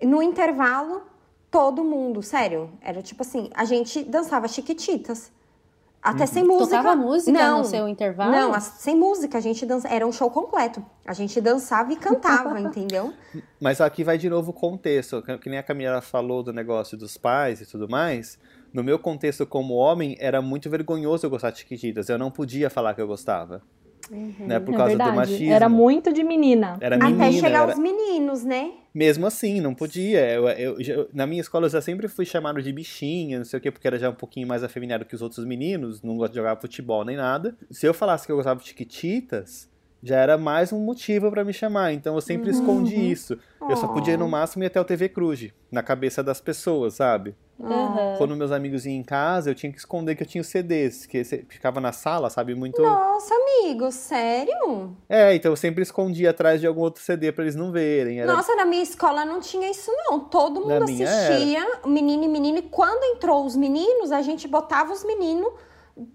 [0.00, 1.02] e no intervalo,
[1.50, 5.32] todo mundo, sério, era tipo assim, a gente dançava chiquititas.
[6.00, 6.76] Até sem música.
[6.76, 8.30] Tocava música não, no seu intervalo?
[8.30, 10.84] Não, sem música, a gente dança, era um show completo.
[11.04, 13.12] A gente dançava e cantava, entendeu?
[13.60, 16.96] Mas aqui vai de novo o contexto, que que nem a Camila falou do negócio
[16.96, 18.38] dos pais e tudo mais.
[18.72, 22.08] No meu contexto como homem, era muito vergonhoso eu gostar de Chiquititas.
[22.08, 23.62] Eu não podia falar que eu gostava.
[24.10, 25.10] Né, por é causa verdade.
[25.10, 25.52] do machismo.
[25.52, 26.76] Era muito de menina.
[26.80, 27.26] Era menina.
[27.26, 28.70] Até chegar era- os meninos, né?
[28.94, 30.20] Mesmo assim, não podia.
[30.32, 33.58] Eu, eu- já- na minha escola eu já sempre fui chamado de bichinha, não sei
[33.58, 36.32] o quê, porque era já um pouquinho mais afeminado que os outros meninos, não gosto
[36.32, 37.56] de jogar futebol nem nada.
[37.70, 39.68] Se eu falasse que eu gostava de Chiquititas,
[40.02, 41.92] já era mais um motivo pra me chamar.
[41.92, 43.38] Então eu sempre escondi isso.
[43.68, 46.94] Eu só podia ir no máximo ir até o TV Cruz, na cabeça das pessoas,
[46.94, 47.34] sabe?
[47.60, 48.14] Aham.
[48.16, 51.06] Quando meus amigos iam em casa, eu tinha que esconder que eu tinha os CDs,
[51.06, 52.54] que ficava na sala, sabe?
[52.54, 52.80] Muito.
[52.80, 54.96] Nossa, amigo, sério?
[55.08, 58.20] É, então eu sempre escondia atrás de algum outro CD pra eles não verem.
[58.20, 58.32] Era...
[58.32, 60.20] Nossa, na minha escola não tinha isso, não.
[60.20, 62.58] Todo mundo assistia, menino e menino.
[62.58, 65.52] E quando entrou os meninos, a gente botava os meninos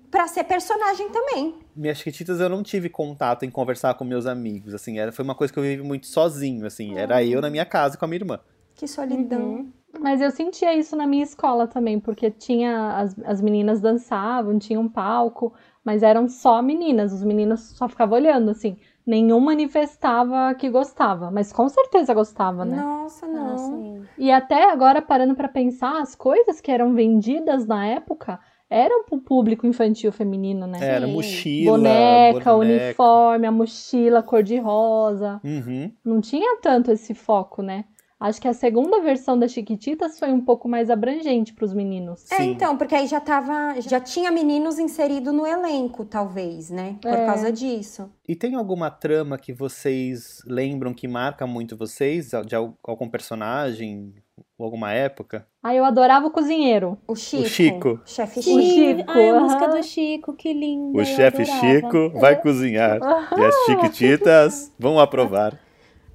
[0.10, 1.56] pra ser personagem também.
[1.76, 5.36] Minhas chiquititas eu não tive contato em conversar com meus amigos, assim, era, foi uma
[5.36, 8.19] coisa que eu vivi muito sozinho, assim, era eu na minha casa com a minha
[8.19, 8.39] irmã.
[8.76, 9.41] Que solidão.
[9.41, 9.72] Uhum.
[10.00, 14.80] Mas eu sentia isso na minha escola também, porque tinha as, as meninas dançavam, tinha
[14.80, 15.54] um palco,
[15.86, 18.78] mas eram só meninas, os meninos só ficavam olhando, assim.
[19.06, 22.78] Nenhum manifestava que gostava, mas com certeza gostava, né?
[22.78, 24.02] Nossa, Ah, não.
[24.17, 28.39] E até agora, parando pra pensar, as coisas que eram vendidas na época
[28.74, 30.80] eram pro público infantil feminino, né?
[30.82, 31.14] Era Sim.
[31.14, 32.56] mochila, Boneca, boneca.
[32.86, 35.40] uniforme, a mochila cor-de-rosa.
[35.44, 35.92] Uhum.
[36.04, 37.86] Não tinha tanto esse foco, né?
[38.20, 42.24] Acho que a segunda versão das Chiquititas foi um pouco mais abrangente pros meninos.
[42.32, 42.52] É, Sim.
[42.52, 43.76] então, porque aí já tava.
[43.82, 46.96] Já tinha meninos inserido no elenco, talvez, né?
[47.02, 47.26] Por É.
[47.26, 48.10] causa disso.
[48.26, 54.14] E tem alguma trama que vocês lembram que marca muito vocês, de al- algum personagem,
[54.63, 55.45] ou alguma época?
[55.62, 56.97] Aí eu adorava o cozinheiro.
[57.06, 57.45] O Chico.
[57.45, 57.99] Chico.
[58.06, 58.62] Chefe O Chico.
[58.62, 61.02] Chico, Ai, a música do Chico, que linda.
[61.02, 61.45] O chefe.
[61.45, 62.99] Chico vai cozinhar,
[63.38, 65.60] e as chiquititas vão aprovar.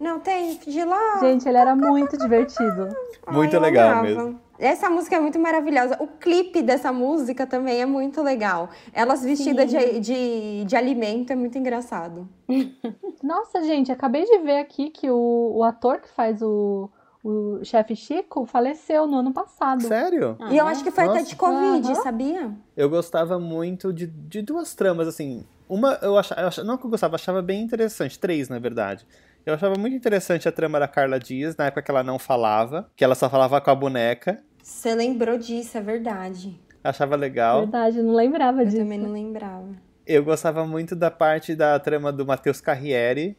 [0.01, 1.19] Não tem de lá.
[1.21, 2.89] Gente, ele era muito divertido.
[3.31, 4.03] Muito eu legal amava.
[4.03, 4.41] mesmo.
[4.59, 5.97] Essa música é muito maravilhosa.
[6.01, 8.71] O clipe dessa música também é muito legal.
[8.93, 12.29] Elas vestidas de, de, de, alimento é muito engraçado.
[13.23, 16.91] Nossa, gente, acabei de ver aqui que o, o ator que faz o,
[17.29, 19.83] o chefe Chico faleceu no ano passado.
[19.83, 20.37] Sério?
[20.41, 20.71] Ah, e eu é?
[20.71, 21.21] acho que foi Nossa.
[21.21, 21.95] até de Covid, uhum.
[21.97, 22.51] sabia?
[22.75, 25.45] Eu gostava muito de, de duas tramas, assim.
[25.69, 28.19] Uma, eu achava, eu achava, não que eu gostava, eu achava bem interessante.
[28.19, 29.07] Três, na verdade.
[29.45, 32.91] Eu achava muito interessante a trama da Carla Dias, na época que ela não falava,
[32.97, 34.43] que ela só falava com a boneca.
[34.63, 36.59] Você lembrou disso, é verdade.
[36.83, 37.61] Achava legal.
[37.61, 38.79] Verdade, não lembrava eu disso.
[38.79, 39.69] Eu também não lembrava.
[40.07, 43.37] Eu gostava muito da parte da trama do Matheus Carriere.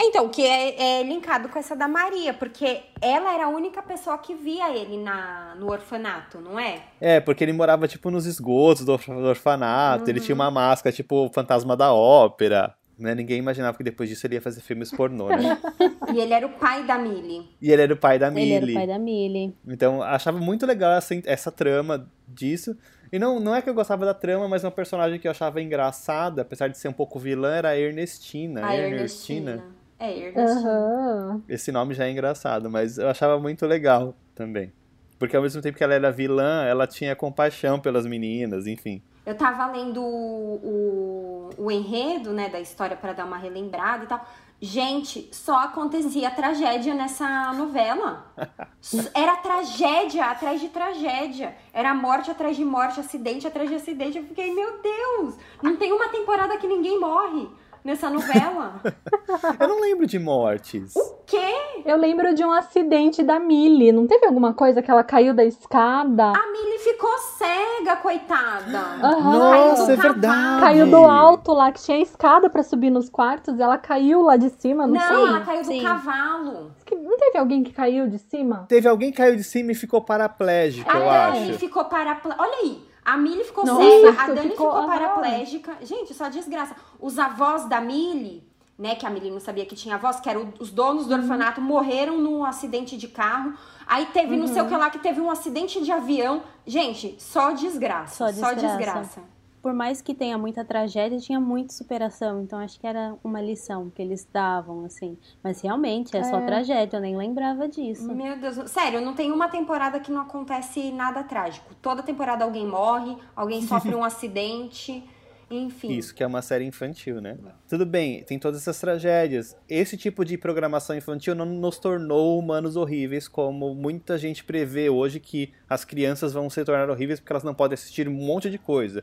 [0.00, 4.16] Então, que é, é, linkado com essa da Maria, porque ela era a única pessoa
[4.16, 6.82] que via ele na, no orfanato, não é?
[7.00, 10.10] É, porque ele morava, tipo, nos esgotos do, orfanato, uhum.
[10.10, 12.74] ele tinha uma máscara, tipo, o fantasma da ópera.
[12.96, 13.14] Né?
[13.14, 15.58] Ninguém imaginava que depois disso ele ia fazer filmes pornô, né?
[16.12, 17.48] e ele era o pai da Millie.
[17.60, 18.52] E ele era o pai da Millie.
[18.52, 19.54] Ele era o pai da Millie.
[19.66, 22.76] Então, achava muito legal essa, essa trama disso.
[23.12, 25.62] E não, não é que eu gostava da trama, mas uma personagem que eu achava
[25.62, 28.66] engraçada, apesar de ser um pouco vilã, era a Ernestina.
[28.66, 29.50] A Ernestina.
[29.52, 29.77] Ernestina.
[29.98, 30.32] É.
[30.36, 31.42] Uhum.
[31.48, 34.72] Esse nome já é engraçado, mas eu achava muito legal também.
[35.18, 39.02] Porque ao mesmo tempo que ela era vilã, ela tinha compaixão pelas meninas, enfim.
[39.26, 44.06] Eu tava lendo o, o, o enredo, né, da história para dar uma relembrada e
[44.06, 44.24] tal.
[44.60, 48.32] Gente, só acontecia tragédia nessa novela.
[49.14, 51.54] Era tragédia atrás de tragédia.
[51.72, 54.18] Era morte atrás de morte, acidente atrás de acidente.
[54.18, 57.48] Eu fiquei, meu Deus, não tem uma temporada que ninguém morre
[57.88, 58.82] nessa novela.
[59.58, 60.94] Eu não lembro de mortes.
[60.94, 61.82] O quê?
[61.86, 63.92] Eu lembro de um acidente da Millie.
[63.92, 66.32] Não teve alguma coisa que ela caiu da escada?
[66.32, 68.78] A Millie ficou cega, coitada.
[69.02, 69.32] Uhum.
[69.32, 70.60] Nossa, é verdade.
[70.60, 73.58] Caiu do alto lá, que tinha escada para subir nos quartos.
[73.58, 75.16] ela caiu lá de cima, não, não sei.
[75.16, 75.82] Não, ela caiu do Sim.
[75.82, 76.72] cavalo.
[76.92, 78.66] Não teve alguém que caiu de cima?
[78.68, 81.38] Teve alguém que caiu de cima e ficou paraplégico, eu acho.
[81.38, 82.42] A Dani ficou paraplégica.
[82.42, 82.87] Olha aí.
[83.08, 85.78] A Millie ficou cega, a Dani ficou, ficou paraplégica.
[85.80, 86.76] Gente, só desgraça.
[87.00, 88.46] Os avós da Millie,
[88.78, 91.22] né, que a Millie não sabia que tinha avós, que eram os donos do uhum.
[91.22, 93.54] orfanato, morreram num acidente de carro.
[93.86, 94.40] Aí teve uhum.
[94.40, 96.42] não sei o que lá, que teve um acidente de avião.
[96.66, 98.14] Gente, só desgraça.
[98.14, 98.60] Só desgraça.
[98.60, 99.37] Só desgraça
[99.68, 102.40] por mais que tenha muita tragédia, tinha muita superação.
[102.40, 105.18] Então acho que era uma lição que eles davam, assim.
[105.44, 106.24] Mas realmente é, é.
[106.24, 108.10] só tragédia, eu nem lembrava disso.
[108.14, 111.74] Meu Deus, sério, não tem uma temporada que não acontece nada trágico.
[111.82, 115.06] Toda temporada alguém morre, alguém sofre um acidente.
[115.50, 115.92] Enfim.
[115.92, 117.36] Isso que é uma série infantil, né?
[117.68, 119.56] Tudo bem, tem todas essas tragédias.
[119.68, 125.20] Esse tipo de programação infantil não nos tornou humanos horríveis, como muita gente prevê hoje
[125.20, 128.58] que as crianças vão se tornar horríveis porque elas não podem assistir um monte de
[128.58, 129.02] coisa.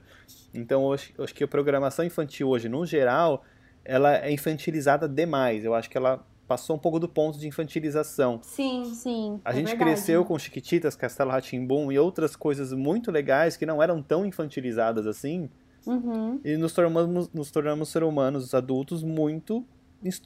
[0.53, 3.43] Então, acho, acho que a programação infantil hoje, no geral,
[3.83, 5.65] ela é infantilizada demais.
[5.65, 8.39] Eu acho que ela passou um pouco do ponto de infantilização.
[8.43, 9.41] Sim, sim.
[9.43, 9.91] A é gente verdade.
[9.91, 15.07] cresceu com Chiquititas, Castelo Ratimbum e outras coisas muito legais que não eram tão infantilizadas
[15.07, 15.49] assim.
[15.85, 16.39] Uhum.
[16.43, 19.65] E nos tornamos, nos tornamos seres humanos adultos muito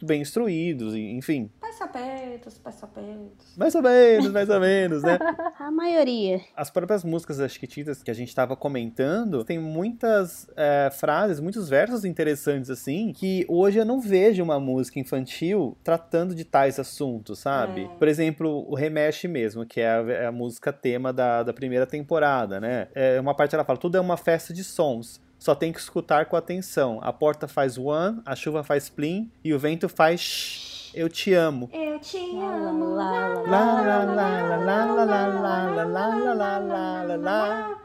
[0.03, 1.49] bem instruídos, enfim.
[1.61, 3.55] Mais menos, mais menos.
[3.55, 5.17] Mais ou menos, mais ou menos, né?
[5.57, 6.41] A maioria.
[6.55, 11.69] As próprias músicas das Chiquititas que a gente estava comentando, tem muitas é, frases, muitos
[11.69, 17.39] versos interessantes, assim, que hoje eu não vejo uma música infantil tratando de tais assuntos,
[17.39, 17.85] sabe?
[17.85, 17.87] É.
[17.97, 21.85] Por exemplo, o Remexe mesmo, que é a, é a música tema da, da primeira
[21.85, 22.87] temporada, né?
[22.93, 26.25] É uma parte ela fala, tudo é uma festa de sons só tem que escutar
[26.25, 26.99] com atenção.
[27.01, 31.33] A porta faz one, a chuva faz plim e o vento faz shh, eu te
[31.33, 31.69] amo.
[31.71, 32.93] Eu te amo.
[32.93, 37.81] Lá, lá, lá, lá, lá, lá, lá, lá, lá, lá, lá, lá, lá,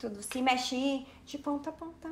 [0.00, 2.08] Tudo se mexe de ponta a ponta.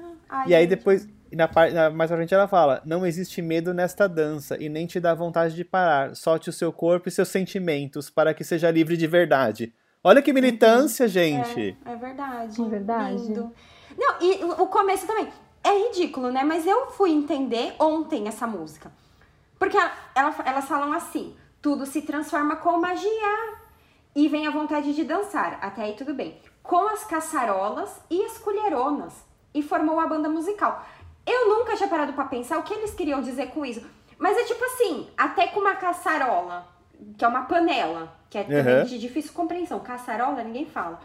[0.46, 4.57] e aí depois, na, na, mais pra frente ela fala, não existe medo nesta dança
[4.62, 6.14] e nem te dá vontade de parar.
[6.14, 9.72] Solte o seu corpo e seus sentimentos para que seja livre de verdade.
[10.05, 11.77] Olha que militância, gente.
[11.85, 12.62] É, é verdade.
[12.62, 13.22] É verdade.
[13.27, 13.53] Lindo.
[13.96, 15.28] Não, e o começo também.
[15.62, 16.44] É ridículo, né?
[16.44, 18.92] Mas eu fui entender ontem essa música.
[19.59, 23.56] Porque ela, ela, elas falam assim: tudo se transforma com magia.
[24.14, 25.59] E vem a vontade de dançar.
[25.61, 26.40] Até aí tudo bem.
[26.62, 29.12] Com as caçarolas e as colheronas.
[29.52, 30.85] E formou a banda musical.
[31.26, 33.85] Eu nunca tinha parado para pensar o que eles queriam dizer com isso.
[34.18, 36.66] Mas é tipo assim, até com uma caçarola,
[37.18, 38.85] que é uma panela, que é uhum.
[38.85, 39.80] de difícil compreensão.
[39.80, 41.00] Caçarola, ninguém fala.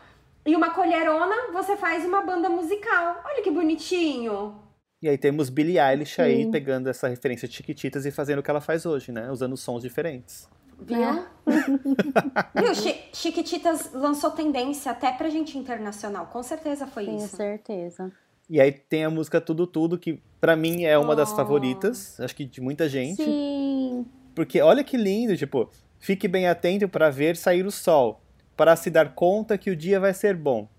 [0.46, 3.22] E uma colherona, você faz uma banda musical.
[3.26, 4.56] Olha que bonitinho.
[5.02, 6.22] E aí temos Billie Eilish Sim.
[6.22, 9.32] aí pegando essa referência de Chiquititas e fazendo o que ela faz hoje, né?
[9.32, 10.48] Usando sons diferentes.
[10.80, 11.04] Viu?
[11.04, 11.26] É.
[12.62, 12.74] Viu?
[13.14, 16.28] Chiquititas lançou tendência até pra gente internacional.
[16.28, 17.32] Com certeza foi Tenho isso.
[17.32, 18.12] Com certeza.
[18.50, 21.16] E aí tem a música Tudo Tudo, que para mim é uma oh.
[21.16, 23.24] das favoritas, acho que de muita gente.
[23.24, 24.06] Sim.
[24.36, 28.21] Porque olha que lindo, tipo, fique bem atento para ver sair o sol
[28.62, 30.70] para se dar conta que o dia vai ser bom.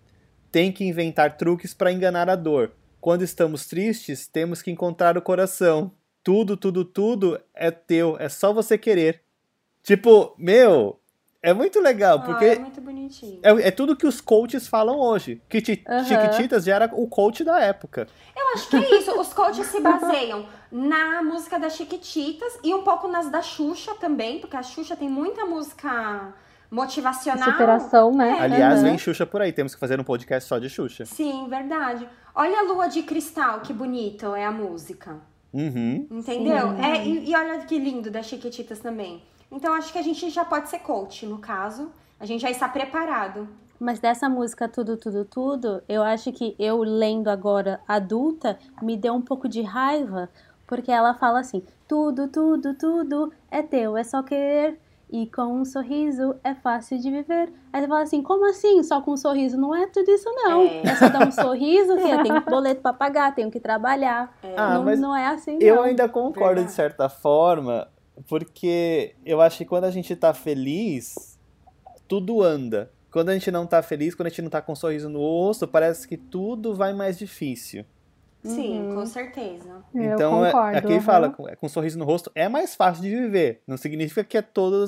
[0.53, 2.71] Tem que inventar truques para enganar a dor.
[3.01, 5.91] Quando estamos tristes, temos que encontrar o coração.
[6.23, 9.23] Tudo, tudo, tudo é teu, é só você querer.
[9.83, 11.01] Tipo, meu,
[11.43, 13.41] é muito legal, Ah, porque é muito bonitinho.
[13.43, 15.43] é, é tudo que os coaches falam hoje.
[15.49, 16.05] Que Aham.
[16.05, 18.07] Chiquititas já era o coach da época.
[18.37, 19.11] Eu acho que é isso.
[19.21, 24.39] Os coaches se baseiam na música das Chiquititas e um pouco nas da Xuxa também,
[24.39, 26.33] porque a Xuxa tem muita música
[26.73, 27.51] motivacional.
[27.51, 28.39] Superação, né?
[28.41, 28.89] Aliás, Aham.
[28.89, 29.53] vem Xuxa por aí.
[29.53, 31.05] Temos que fazer um podcast só de Xuxa.
[31.05, 32.09] Sim, verdade.
[32.35, 35.19] Olha a lua de cristal, que bonito é a música.
[35.53, 36.07] Uhum.
[36.11, 36.71] Entendeu?
[36.71, 36.83] Sim.
[36.83, 39.23] É, e, e olha que lindo das Chiquititas também.
[39.51, 41.93] Então acho que a gente já pode ser coach, no caso.
[42.19, 43.47] A gente já está preparado.
[43.79, 49.13] Mas dessa música Tudo, Tudo, Tudo, eu acho que eu lendo agora adulta, me deu
[49.13, 50.31] um pouco de raiva,
[50.67, 54.79] porque ela fala assim: tudo, tudo, tudo é teu, é só querer.
[55.13, 57.53] E com um sorriso é fácil de viver.
[57.71, 58.83] Aí você fala assim: como assim?
[58.83, 59.59] Só com um sorriso?
[59.59, 60.63] Não é tudo isso, não.
[60.63, 60.83] É.
[60.85, 64.35] É, só dar um sorriso, que eu tenho boleto pra pagar, tenho que trabalhar.
[64.57, 65.83] Ah, não, mas não é assim, Eu não.
[65.83, 66.67] ainda concordo Verdade.
[66.69, 67.89] de certa forma,
[68.27, 71.39] porque eu acho que quando a gente tá feliz,
[72.09, 72.91] tudo anda.
[73.11, 75.19] Quando a gente não tá feliz, quando a gente não tá com um sorriso no
[75.19, 77.85] rosto, parece que tudo vai mais difícil.
[78.43, 78.95] Sim, Uhum.
[78.97, 79.85] com certeza.
[79.95, 80.79] Eu então, é- concordo.
[80.79, 81.01] aqui aham.
[81.01, 83.63] fala, com, com um sorriso no rosto é mais fácil de viver.
[83.67, 84.85] Não significa que é toda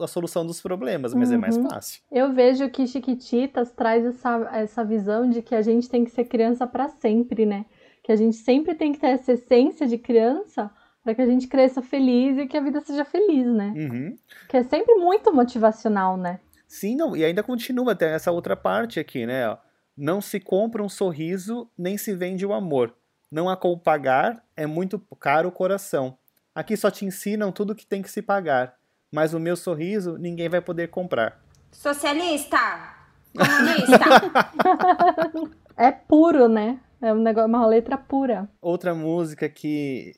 [0.00, 1.68] a solução dos problemas, mas é mais Uhum.
[1.70, 2.02] fácil.
[2.10, 6.24] Eu vejo que Chiquititas traz essa, essa visão de que a gente tem que ser
[6.24, 7.66] criança para sempre, né?
[8.02, 10.70] Que a gente sempre tem que ter essa essência de criança
[11.04, 13.72] para que a gente cresça feliz e que a vida seja feliz, né?
[13.76, 14.16] Uhum.
[14.48, 16.40] Que é sempre muito motivacional, né?
[16.66, 19.56] Sim, não, e ainda continua até essa outra parte aqui, né?
[20.00, 22.94] Não se compra um sorriso, nem se vende o amor.
[23.28, 26.16] Não há como pagar, é muito caro o coração.
[26.54, 28.76] Aqui só te ensinam tudo que tem que se pagar.
[29.10, 31.42] Mas o meu sorriso ninguém vai poder comprar.
[31.72, 32.58] Socialista!
[33.36, 33.98] Comunista!
[35.80, 36.80] É puro, né?
[37.00, 38.48] É um negócio, uma letra pura.
[38.60, 40.16] Outra música que,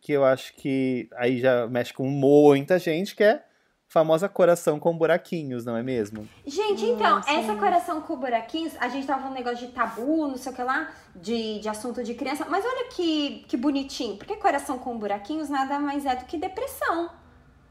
[0.00, 3.42] que eu acho que aí já mexe com muita gente, que é
[3.90, 6.26] famosa Coração com Buraquinhos, não é mesmo?
[6.46, 7.30] gente, então, Nossa.
[7.32, 10.62] essa coração com buraquinhos, a gente tava falando negócio de tabu, não sei o que
[10.62, 15.50] lá, de, de assunto de criança, mas olha que, que bonitinho, porque coração com buraquinhos
[15.50, 17.10] nada mais é do que depressão.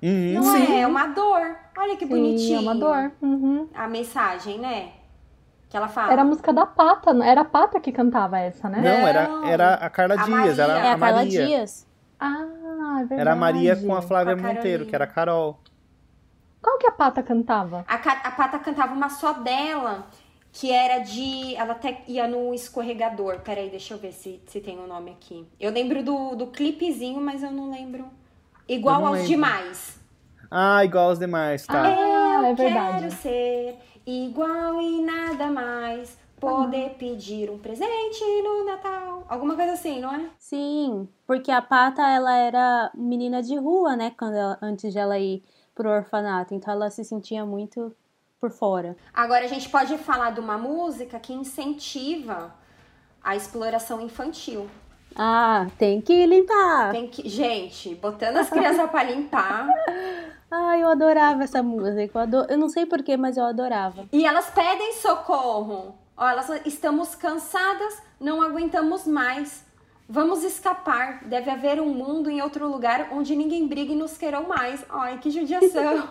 [0.04, 0.74] Uhum, Não sim.
[0.76, 0.82] é?
[0.82, 1.56] É uma dor.
[1.78, 2.58] Olha que Sim, bonitinho.
[2.58, 3.12] é uma dor.
[3.22, 3.68] Uhum.
[3.74, 4.92] A mensagem, né?
[5.70, 6.12] Que ela fala.
[6.14, 8.78] Era a música da Pata, não- era a Pata que cantava essa, né?
[8.78, 10.88] Não, era, era a Carla A Dias, era Maria.
[10.88, 11.46] É a, a Carla Maria.
[11.46, 11.88] Dias.
[12.18, 12.46] Ah,
[12.96, 13.22] é verdade.
[13.22, 15.60] Era a Maria com a Flávia Com a Monteiro, que era a Carol.
[16.62, 17.86] Qual que a Pata cantava?
[17.88, 20.08] A, a Pata cantava uma só dela,
[20.52, 21.56] que era de.
[21.56, 23.40] Ela até ia no escorregador.
[23.40, 25.48] Peraí, deixa eu ver se, se tem o nome aqui.
[25.60, 28.06] Eu lembro do, do clipezinho, mas eu não lembro.
[28.68, 29.30] Igual não aos lembro.
[29.30, 30.00] demais.
[30.52, 31.82] Ah, igual aos demais, tá.
[31.84, 33.00] Ah, eu é verdade.
[33.00, 36.18] quero ser igual e nada mais.
[36.40, 39.26] Poder pedir um presente no Natal.
[39.28, 40.30] Alguma coisa assim, não é?
[40.38, 44.14] Sim, porque a Pata, ela era menina de rua, né?
[44.18, 45.44] Quando ela- antes de ela ir
[45.80, 46.54] pro orfanato.
[46.54, 47.96] Então ela se sentia muito
[48.38, 48.98] por fora.
[49.14, 52.54] Agora a gente pode falar de uma música que incentiva
[53.24, 54.70] a exploração infantil.
[55.16, 56.92] Ah, tem que limpar.
[56.92, 59.68] Tem que, gente, botando as crianças pra limpar.
[60.52, 62.18] Ah, eu adorava essa música.
[62.18, 64.06] Eu, ado- eu não sei porquê, mas eu adorava.
[64.12, 65.94] E elas pedem socorro.
[66.18, 69.64] Ó, elas estamos cansadas, não aguentamos mais.
[70.12, 71.24] Vamos escapar.
[71.26, 74.84] Deve haver um mundo em outro lugar onde ninguém briga e nos queiram mais.
[74.90, 76.10] Ai, que judiação.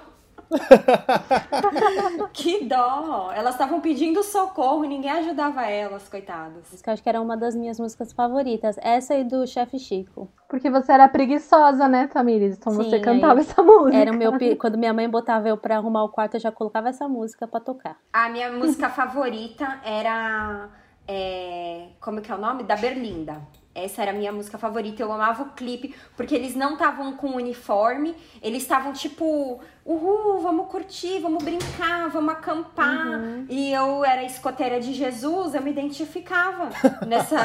[2.32, 3.32] que dó.
[3.34, 6.72] Elas estavam pedindo socorro e ninguém ajudava elas, coitadas.
[6.72, 8.76] Isso que eu acho que era uma das minhas músicas favoritas.
[8.80, 10.30] Essa e do Chefe Chico.
[10.48, 12.56] Porque você era preguiçosa, né, Tamires?
[12.56, 13.96] Então você Sim, cantava aí essa música.
[13.96, 14.32] Era o meu.
[14.56, 17.58] Quando minha mãe botava eu pra arrumar o quarto, eu já colocava essa música pra
[17.58, 17.98] tocar.
[18.12, 20.68] A minha música favorita era.
[21.08, 22.62] é, como que é o nome?
[22.62, 23.42] Da Berlinda.
[23.78, 25.02] Essa era a minha música favorita.
[25.02, 30.68] Eu amava o clipe, porque eles não estavam com uniforme, eles estavam tipo, uhul, vamos
[30.68, 33.20] curtir, vamos brincar, vamos acampar.
[33.48, 36.68] E eu era escoteira de Jesus, eu me identificava
[37.06, 37.36] nessa.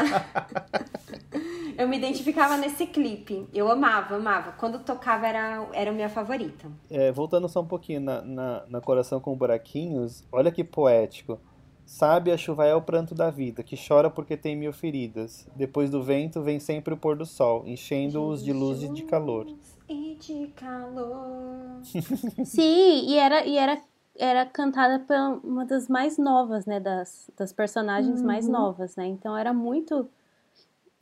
[1.77, 3.47] eu me identificava nesse clipe.
[3.53, 4.51] Eu amava, amava.
[4.53, 6.67] Quando tocava era, era a minha favorita.
[6.89, 11.39] É, voltando só um pouquinho na, na, na Coração com Buraquinhos, olha que poético.
[11.85, 15.47] Sabe, a chuva é o pranto da vida, que chora porque tem mil feridas.
[15.55, 19.47] Depois do vento vem sempre o pôr do sol, enchendo-os de luz e de calor.
[19.87, 21.81] E de calor.
[22.45, 23.81] Sim, e era, e era,
[24.17, 26.79] era cantada por uma das mais novas, né?
[26.79, 29.05] Das, das personagens mais novas, né?
[29.05, 30.07] Então era muito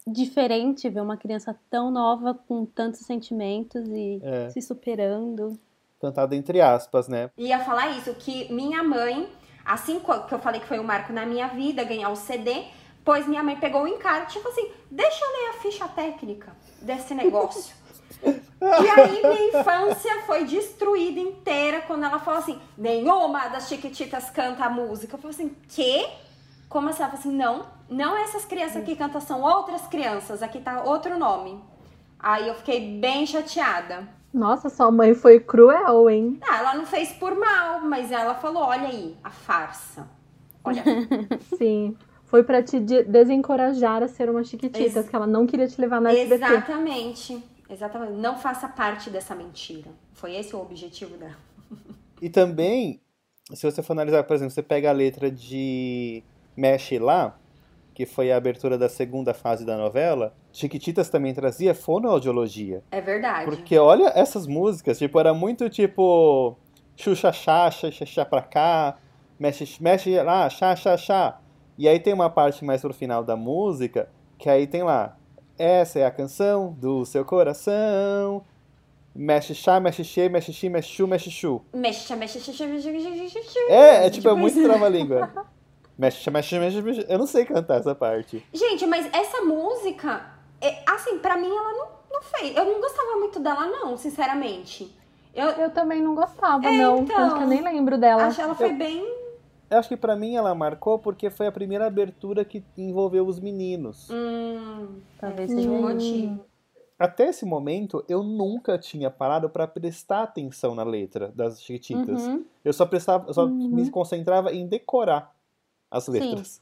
[0.06, 4.50] diferente ver uma criança tão nova com tantos sentimentos e É.
[4.50, 5.58] se superando.
[6.00, 7.30] Cantada entre aspas, né?
[7.38, 9.30] Ia falar isso, que minha mãe,
[9.74, 12.66] assim que eu falei que foi um marco na minha vida, ganhar o CD,
[13.04, 17.14] pois minha mãe pegou o encargo, tipo assim, deixa eu ler a ficha técnica desse
[17.14, 17.74] negócio.
[18.24, 24.66] e aí minha infância foi destruída inteira quando ela falou assim, nenhuma das chiquititas canta
[24.66, 25.16] a música.
[25.16, 26.08] Eu falei assim, quê?
[26.70, 27.02] Como assim?
[27.02, 31.18] Ela falou assim, não, não essas crianças que cantam, são outras crianças, aqui tá outro
[31.18, 31.64] nome.
[32.20, 34.08] Aí eu fiquei bem chateada.
[34.34, 36.40] Nossa, sua mãe foi cruel, hein?
[36.42, 40.10] Ah, ela não fez por mal, mas ela falou, olha aí, a farsa.
[40.64, 40.84] Olha.
[41.58, 41.98] Sim.
[42.26, 46.00] Foi para te desencorajar a ser uma chiquitita, Ex que ela não queria te levar
[46.00, 46.36] na SBT.
[46.36, 47.44] Exatamente.
[47.70, 48.14] Exatamente.
[48.14, 49.90] Não faça parte dessa mentira.
[50.14, 51.38] Foi esse o objetivo dela.
[52.22, 53.02] E também,
[53.54, 56.24] se você for analisar, por exemplo, você pega a letra de
[56.56, 57.38] Mexe Lá,
[57.94, 62.84] que foi a abertura da segunda fase da novela, Chiquititas também trazia fonoaudiologia.
[62.92, 63.46] É verdade.
[63.46, 66.58] Porque olha essas músicas, tipo, era muito tipo
[66.96, 68.98] xuxa xuxa chá pra cá,
[69.40, 71.40] mexe, mexe lá, chá, chá, chá.
[71.78, 75.18] E aí tem uma parte mais pro final da música, que aí tem lá,
[75.58, 78.44] essa é a canção do seu coração.
[79.14, 81.62] Mexe chá, mexe che, mexe chi, mexe chu, mexe chu.
[81.74, 85.32] Mexe, mexe, mexe, mexe, mexe, É, é tipo, é muito trava-língua.
[85.98, 87.06] Mexe, mexe, mexe, mexe.
[87.08, 88.44] Eu não sei cantar essa parte.
[88.52, 90.26] Gente, mas essa música,
[90.62, 92.56] é, assim, pra mim ela não, não fez.
[92.56, 94.96] Eu não gostava muito dela, não, sinceramente.
[95.34, 97.00] Eu, eu também não gostava, é, não.
[97.00, 98.26] Então, Tanto que eu nem lembro dela.
[98.26, 98.78] Acho que ela foi eu...
[98.78, 99.22] bem
[99.72, 103.40] eu acho que para mim ela marcou porque foi a primeira abertura que envolveu os
[103.40, 104.10] meninos.
[104.12, 106.46] Hum, talvez seja um motivo.
[107.00, 112.22] Até esse momento, eu nunca tinha parado para prestar atenção na letra das Chiquititas.
[112.22, 112.44] Uhum.
[112.66, 113.70] Eu só prestava, eu só uhum.
[113.70, 115.34] me concentrava em decorar
[115.90, 116.48] as letras.
[116.48, 116.62] Sim.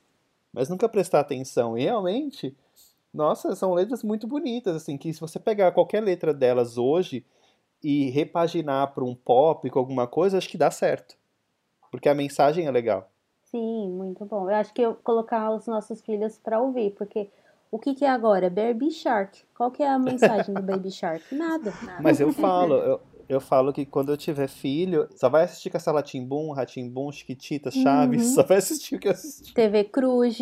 [0.54, 1.76] Mas nunca prestar atenção.
[1.76, 2.56] E realmente,
[3.14, 7.26] nossa, são letras muito bonitas, assim, que se você pegar qualquer letra delas hoje
[7.84, 11.18] e repaginar para um pop com alguma coisa, acho que dá certo.
[11.92, 13.10] Porque a mensagem é legal.
[13.44, 14.50] Sim, muito bom.
[14.50, 17.30] Eu acho que eu colocar os nossos filhos para ouvir, porque
[17.72, 18.50] o que, que, é agora?
[18.50, 19.44] Baby Shark.
[19.56, 21.24] Qual que é a mensagem do Baby Shark?
[21.34, 21.74] Nada.
[21.84, 22.02] nada.
[22.02, 26.02] Mas eu falo, eu, eu falo que quando eu tiver filho, só vai assistir Castela
[26.02, 28.34] Timbum, Ratimbum, Chiquititas, Chaves, uhum.
[28.34, 29.54] só vai assistir o que eu assisti.
[29.54, 30.40] TV Cruz.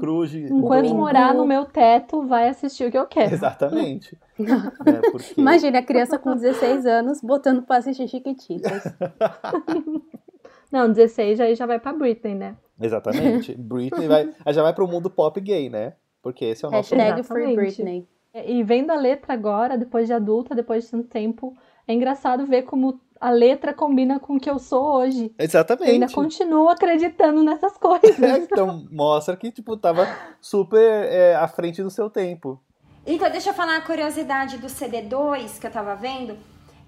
[0.00, 0.34] Cruz.
[0.34, 3.34] Enquanto morar no meu teto, vai assistir o que eu quero.
[3.34, 4.18] Exatamente.
[4.40, 5.38] é, porque...
[5.38, 8.84] Imagina a criança com 16 anos botando pra assistir Chiquititas.
[10.72, 12.56] Não, 16 aí já vai pra Britney, né?
[12.80, 13.54] Exatamente.
[13.54, 15.92] Britney vai, já vai pro mundo pop gay, né?
[16.22, 16.94] Porque esse é o nosso...
[16.94, 18.08] Hashtag Free Britney.
[18.32, 21.54] E vendo a letra agora, depois de adulta, depois de tanto tempo,
[21.90, 25.32] é engraçado ver como a letra combina com o que eu sou hoje.
[25.38, 25.88] Exatamente.
[25.88, 28.18] Eu ainda continuo acreditando nessas coisas.
[28.20, 30.08] É, então, mostra que, tipo, tava
[30.40, 32.60] super é, à frente do seu tempo.
[33.06, 36.38] Então, deixa eu falar a curiosidade do CD2 que eu tava vendo.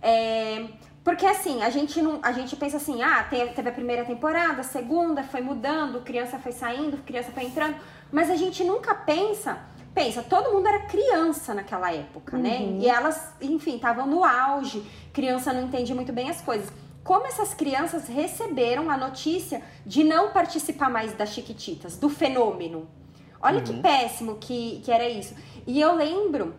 [0.00, 0.66] É,
[1.04, 4.64] porque assim, a gente não, a gente pensa assim, ah, teve a primeira temporada, a
[4.64, 7.76] segunda foi mudando, criança foi saindo, criança foi entrando,
[8.10, 9.58] mas a gente nunca pensa,
[9.94, 12.58] pensa, todo mundo era criança naquela época, né?
[12.58, 12.78] uhum.
[12.78, 12.84] né?
[12.84, 14.82] E elas, enfim, estavam no auge,
[15.12, 16.72] criança não entende muito bem as coisas.
[17.04, 22.88] Como essas crianças receberam a notícia de não participar mais das Chiquititas, do fenômeno.
[23.40, 23.64] Olha uhum.
[23.64, 25.34] que péssimo que, que era isso.
[25.66, 26.54] E eu lembro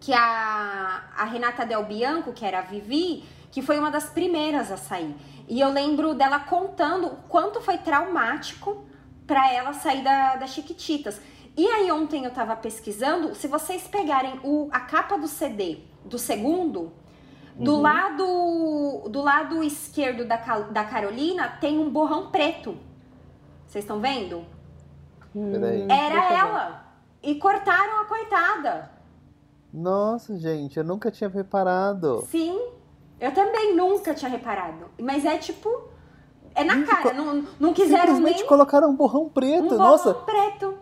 [0.00, 4.70] que a, a Renata Del Bianco, que era a Vivi, que foi uma das primeiras
[4.70, 5.14] a sair.
[5.48, 8.86] E eu lembro dela contando o quanto foi traumático
[9.26, 11.20] para ela sair da, das Chiquititas.
[11.58, 16.16] E aí ontem eu tava pesquisando, se vocês pegarem o, a capa do CD do
[16.16, 16.92] segundo,
[17.56, 17.82] do uhum.
[17.82, 22.76] lado do lado esquerdo da, da Carolina tem um borrão preto.
[23.66, 24.44] Vocês estão vendo?
[25.34, 25.52] Hum,
[25.90, 26.84] Era ela.
[27.20, 28.92] E cortaram a coitada.
[29.74, 32.24] Nossa, gente, eu nunca tinha reparado.
[32.28, 32.56] Sim.
[33.20, 34.86] Eu também nunca tinha reparado.
[34.96, 35.68] Mas é tipo.
[36.58, 38.46] É na cara, não, não quiseram Simplesmente nem...
[38.46, 40.12] colocaram um borrão preto, um borrão nossa.
[40.12, 40.74] preto.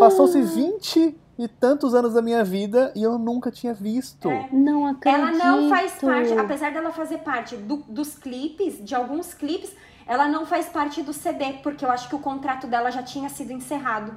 [0.00, 4.28] Passou-se 20 e tantos anos da minha vida e eu nunca tinha visto.
[4.28, 4.48] É.
[4.50, 5.22] Não acredito.
[5.22, 9.72] Ela não faz parte, apesar dela fazer parte do, dos clipes, de alguns clipes,
[10.04, 13.28] ela não faz parte do CD, porque eu acho que o contrato dela já tinha
[13.28, 14.12] sido encerrado.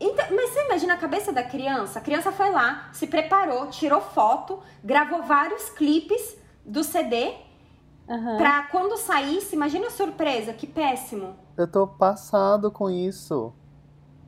[0.00, 1.98] Então, mas você imagina a cabeça da criança?
[1.98, 7.34] A criança foi lá, se preparou, tirou foto, gravou vários clipes do CD
[8.08, 8.36] uhum.
[8.36, 11.36] pra quando saísse, imagina a surpresa, que péssimo.
[11.56, 13.52] Eu tô passado com isso.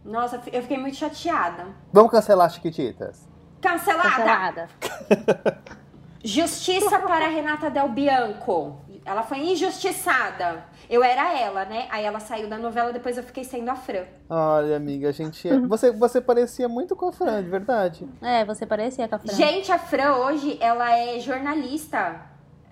[0.05, 1.67] Nossa, eu fiquei muito chateada.
[1.93, 3.29] Vamos cancelar Chiquititas?
[3.61, 4.69] Cancelada!
[4.81, 5.59] Cancelada.
[6.23, 8.81] Justiça para Renata Del Bianco.
[9.05, 10.65] Ela foi injustiçada.
[10.91, 11.87] Eu era ela, né?
[11.89, 14.05] Aí ela saiu da novela, depois eu fiquei sendo a Fran.
[14.29, 15.49] Olha, amiga, a gente.
[15.49, 18.09] É- você, você parecia muito com a Fran, de verdade.
[18.21, 19.33] É, você parecia com a Fran.
[19.35, 22.21] Gente, a Fran hoje, ela é jornalista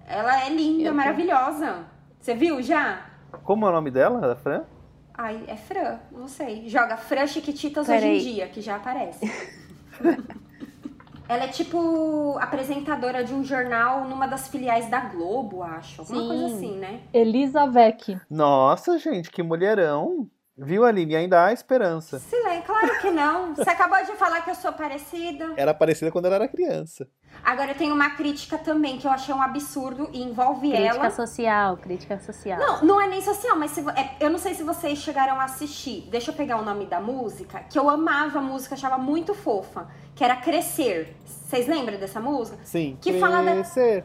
[0.06, 1.86] Ela é linda, Eu- maravilhosa.
[2.20, 3.06] Você viu já?
[3.42, 4.64] Como é o nome dela, da Fran?
[5.16, 6.68] Ai, é Fran, não sei.
[6.68, 8.16] Joga Fran Chiquititas Peraí.
[8.16, 9.30] hoje em dia, que já aparece.
[11.26, 16.02] Ela é tipo apresentadora de um jornal numa das filiais da Globo, acho.
[16.02, 16.28] Alguma Sim.
[16.28, 17.00] coisa assim, né?
[17.12, 18.18] Elisa Vec.
[18.28, 20.28] Nossa, gente, que mulherão.
[20.56, 21.16] Viu, Aline?
[21.16, 22.18] Ainda há esperança.
[22.20, 23.56] Silêncio, claro que não.
[23.56, 25.52] Você acabou de falar que eu sou parecida.
[25.56, 27.08] Era parecida quando ela era criança.
[27.42, 31.10] Agora eu tenho uma crítica também que eu achei um absurdo e envolve Crítica ela.
[31.10, 32.58] social, crítica social.
[32.58, 35.44] Não, não é nem social, mas se é- eu não sei se vocês chegaram a
[35.44, 36.08] assistir.
[36.10, 39.88] Deixa eu pegar o nome da música, que eu amava a música, achava muito fofa,
[40.14, 41.16] que era Crescer.
[41.24, 42.58] Vocês lembram dessa música?
[42.64, 42.96] Sim.
[43.00, 44.04] Que fala da- Crescer.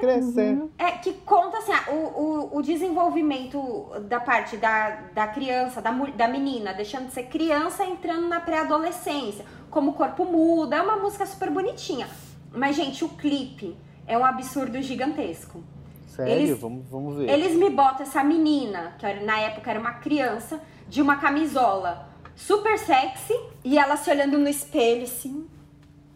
[0.00, 0.62] Crescer.
[0.78, 5.90] É, que conta assim, ah, o, o, o desenvolvimento da parte da, da criança, da,
[5.90, 9.44] da menina, deixando de ser criança entrando na pré-adolescência,
[9.76, 10.76] como o corpo muda.
[10.76, 12.08] É uma música super bonitinha.
[12.50, 15.62] Mas, gente, o clipe é um absurdo gigantesco.
[16.06, 16.32] Sério?
[16.32, 17.28] Eles- Vamos, vamos ver.
[17.28, 20.58] Eles me botam essa menina, que era- na época era uma criança,
[20.88, 25.46] de uma camisola super sexy, e ela se olhando no espelho, assim.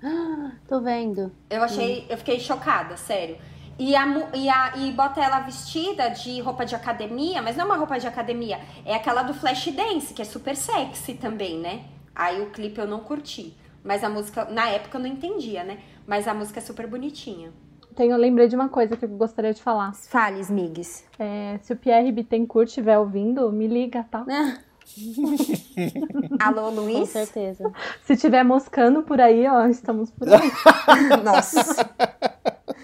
[0.66, 1.30] Tô vendo.
[1.50, 3.36] Eu achei, eu fiquei chocada, sério.
[3.78, 7.66] E, a, e, a, e bota ela vestida de roupa de academia, mas não é
[7.66, 11.84] uma roupa de academia, é aquela do Flashdance, que é super sexy também, né?
[12.20, 13.56] Aí o clipe eu não curti.
[13.82, 15.78] Mas a música, na época eu não entendia, né?
[16.06, 17.50] Mas a música é super bonitinha.
[17.96, 19.94] Tenho, eu lembrei de uma coisa que eu gostaria de falar.
[19.94, 21.02] Fale, Smigs.
[21.18, 24.26] É, se o Pierre Bittencourt estiver ouvindo, me liga, tá?
[26.38, 27.08] Alô, Com Luiz?
[27.08, 27.72] certeza.
[28.04, 30.52] Se estiver moscando por aí, ó, estamos por aí.
[31.24, 31.90] Nossa.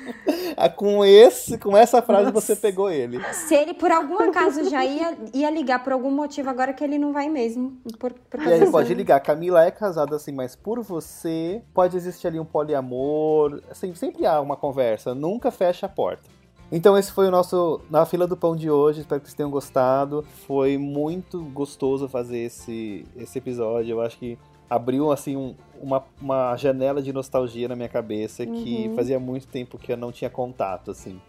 [0.76, 2.40] Com, esse, com essa frase Nossa.
[2.40, 3.22] você pegou ele.
[3.32, 6.98] Se ele por algum acaso já ia, ia ligar por algum motivo, agora que ele
[6.98, 7.76] não vai mesmo.
[7.98, 12.26] Por, por E aí pode ligar, Camila é casada assim, mas por você pode existir
[12.28, 16.36] ali um poliamor, assim, sempre há uma conversa, nunca fecha a porta.
[16.70, 19.50] Então esse foi o nosso Na Fila do Pão de hoje, espero que vocês tenham
[19.50, 20.24] gostado.
[20.46, 24.38] Foi muito gostoso fazer esse, esse episódio, eu acho que
[24.68, 29.76] abriu assim um- uma, uma janela de nostalgia na minha cabeça que fazia muito tempo
[29.78, 31.20] que eu não tinha contato, assim.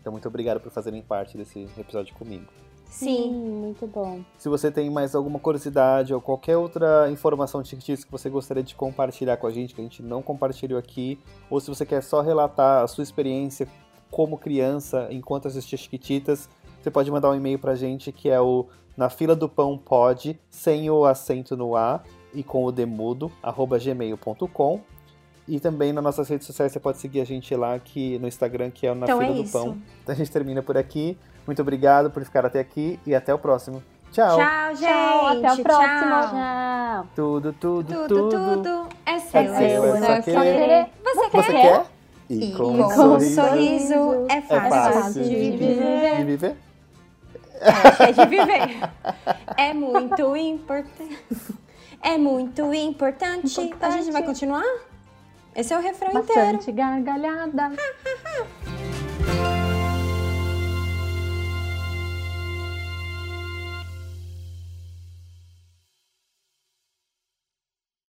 [0.00, 2.46] Então muito obrigado por fazerem parte desse episódio comigo.
[2.86, 3.30] Sim.
[3.32, 4.20] muito bom.
[4.36, 8.62] Se você tem mais alguma curiosidade ou qualquer outra informação de Chiquititas que você gostaria
[8.62, 11.18] de compartilhar com a gente, que a gente não compartilhou aqui,
[11.48, 13.66] ou se você quer só relatar a sua experiência
[14.10, 16.50] como criança enquanto assistia Chiquititas,
[16.82, 20.38] você pode mandar um e-mail pra gente que é o na fila do pão pod,
[20.50, 22.02] sem o acento no A
[22.34, 24.80] e com o demudo, arroba gmail.com.
[25.48, 28.70] E também nas nossas redes sociais você pode seguir a gente lá que, no Instagram,
[28.70, 29.52] que é o Na Então Fila é do isso.
[29.52, 29.76] Pão.
[30.02, 31.18] Então a gente termina por aqui.
[31.46, 33.82] Muito obrigado por ficar até aqui e até o próximo.
[34.12, 34.36] Tchau.
[34.36, 34.88] Tchau, gente.
[34.88, 36.20] Tchau, até a próxima.
[36.22, 36.30] Tchau.
[36.30, 37.06] Tchau.
[37.16, 38.56] Tudo, tudo, Tudo, tudo.
[38.62, 39.42] tudo é É seu.
[39.54, 40.86] seu, é só querer.
[41.02, 41.62] Você Você quer?
[41.62, 41.86] quer?
[42.30, 43.34] E com com um sorriso.
[43.34, 43.94] sorriso
[44.30, 46.16] é É fácil, fácil de viver.
[46.18, 46.56] De viver?
[47.60, 48.90] É de viver.
[49.56, 51.18] É muito importante.
[52.02, 53.72] É muito importante.
[53.80, 54.64] A gente vai continuar?
[55.54, 56.26] Esse é o refrão inteiro.
[56.26, 57.70] Bastante gargalhada.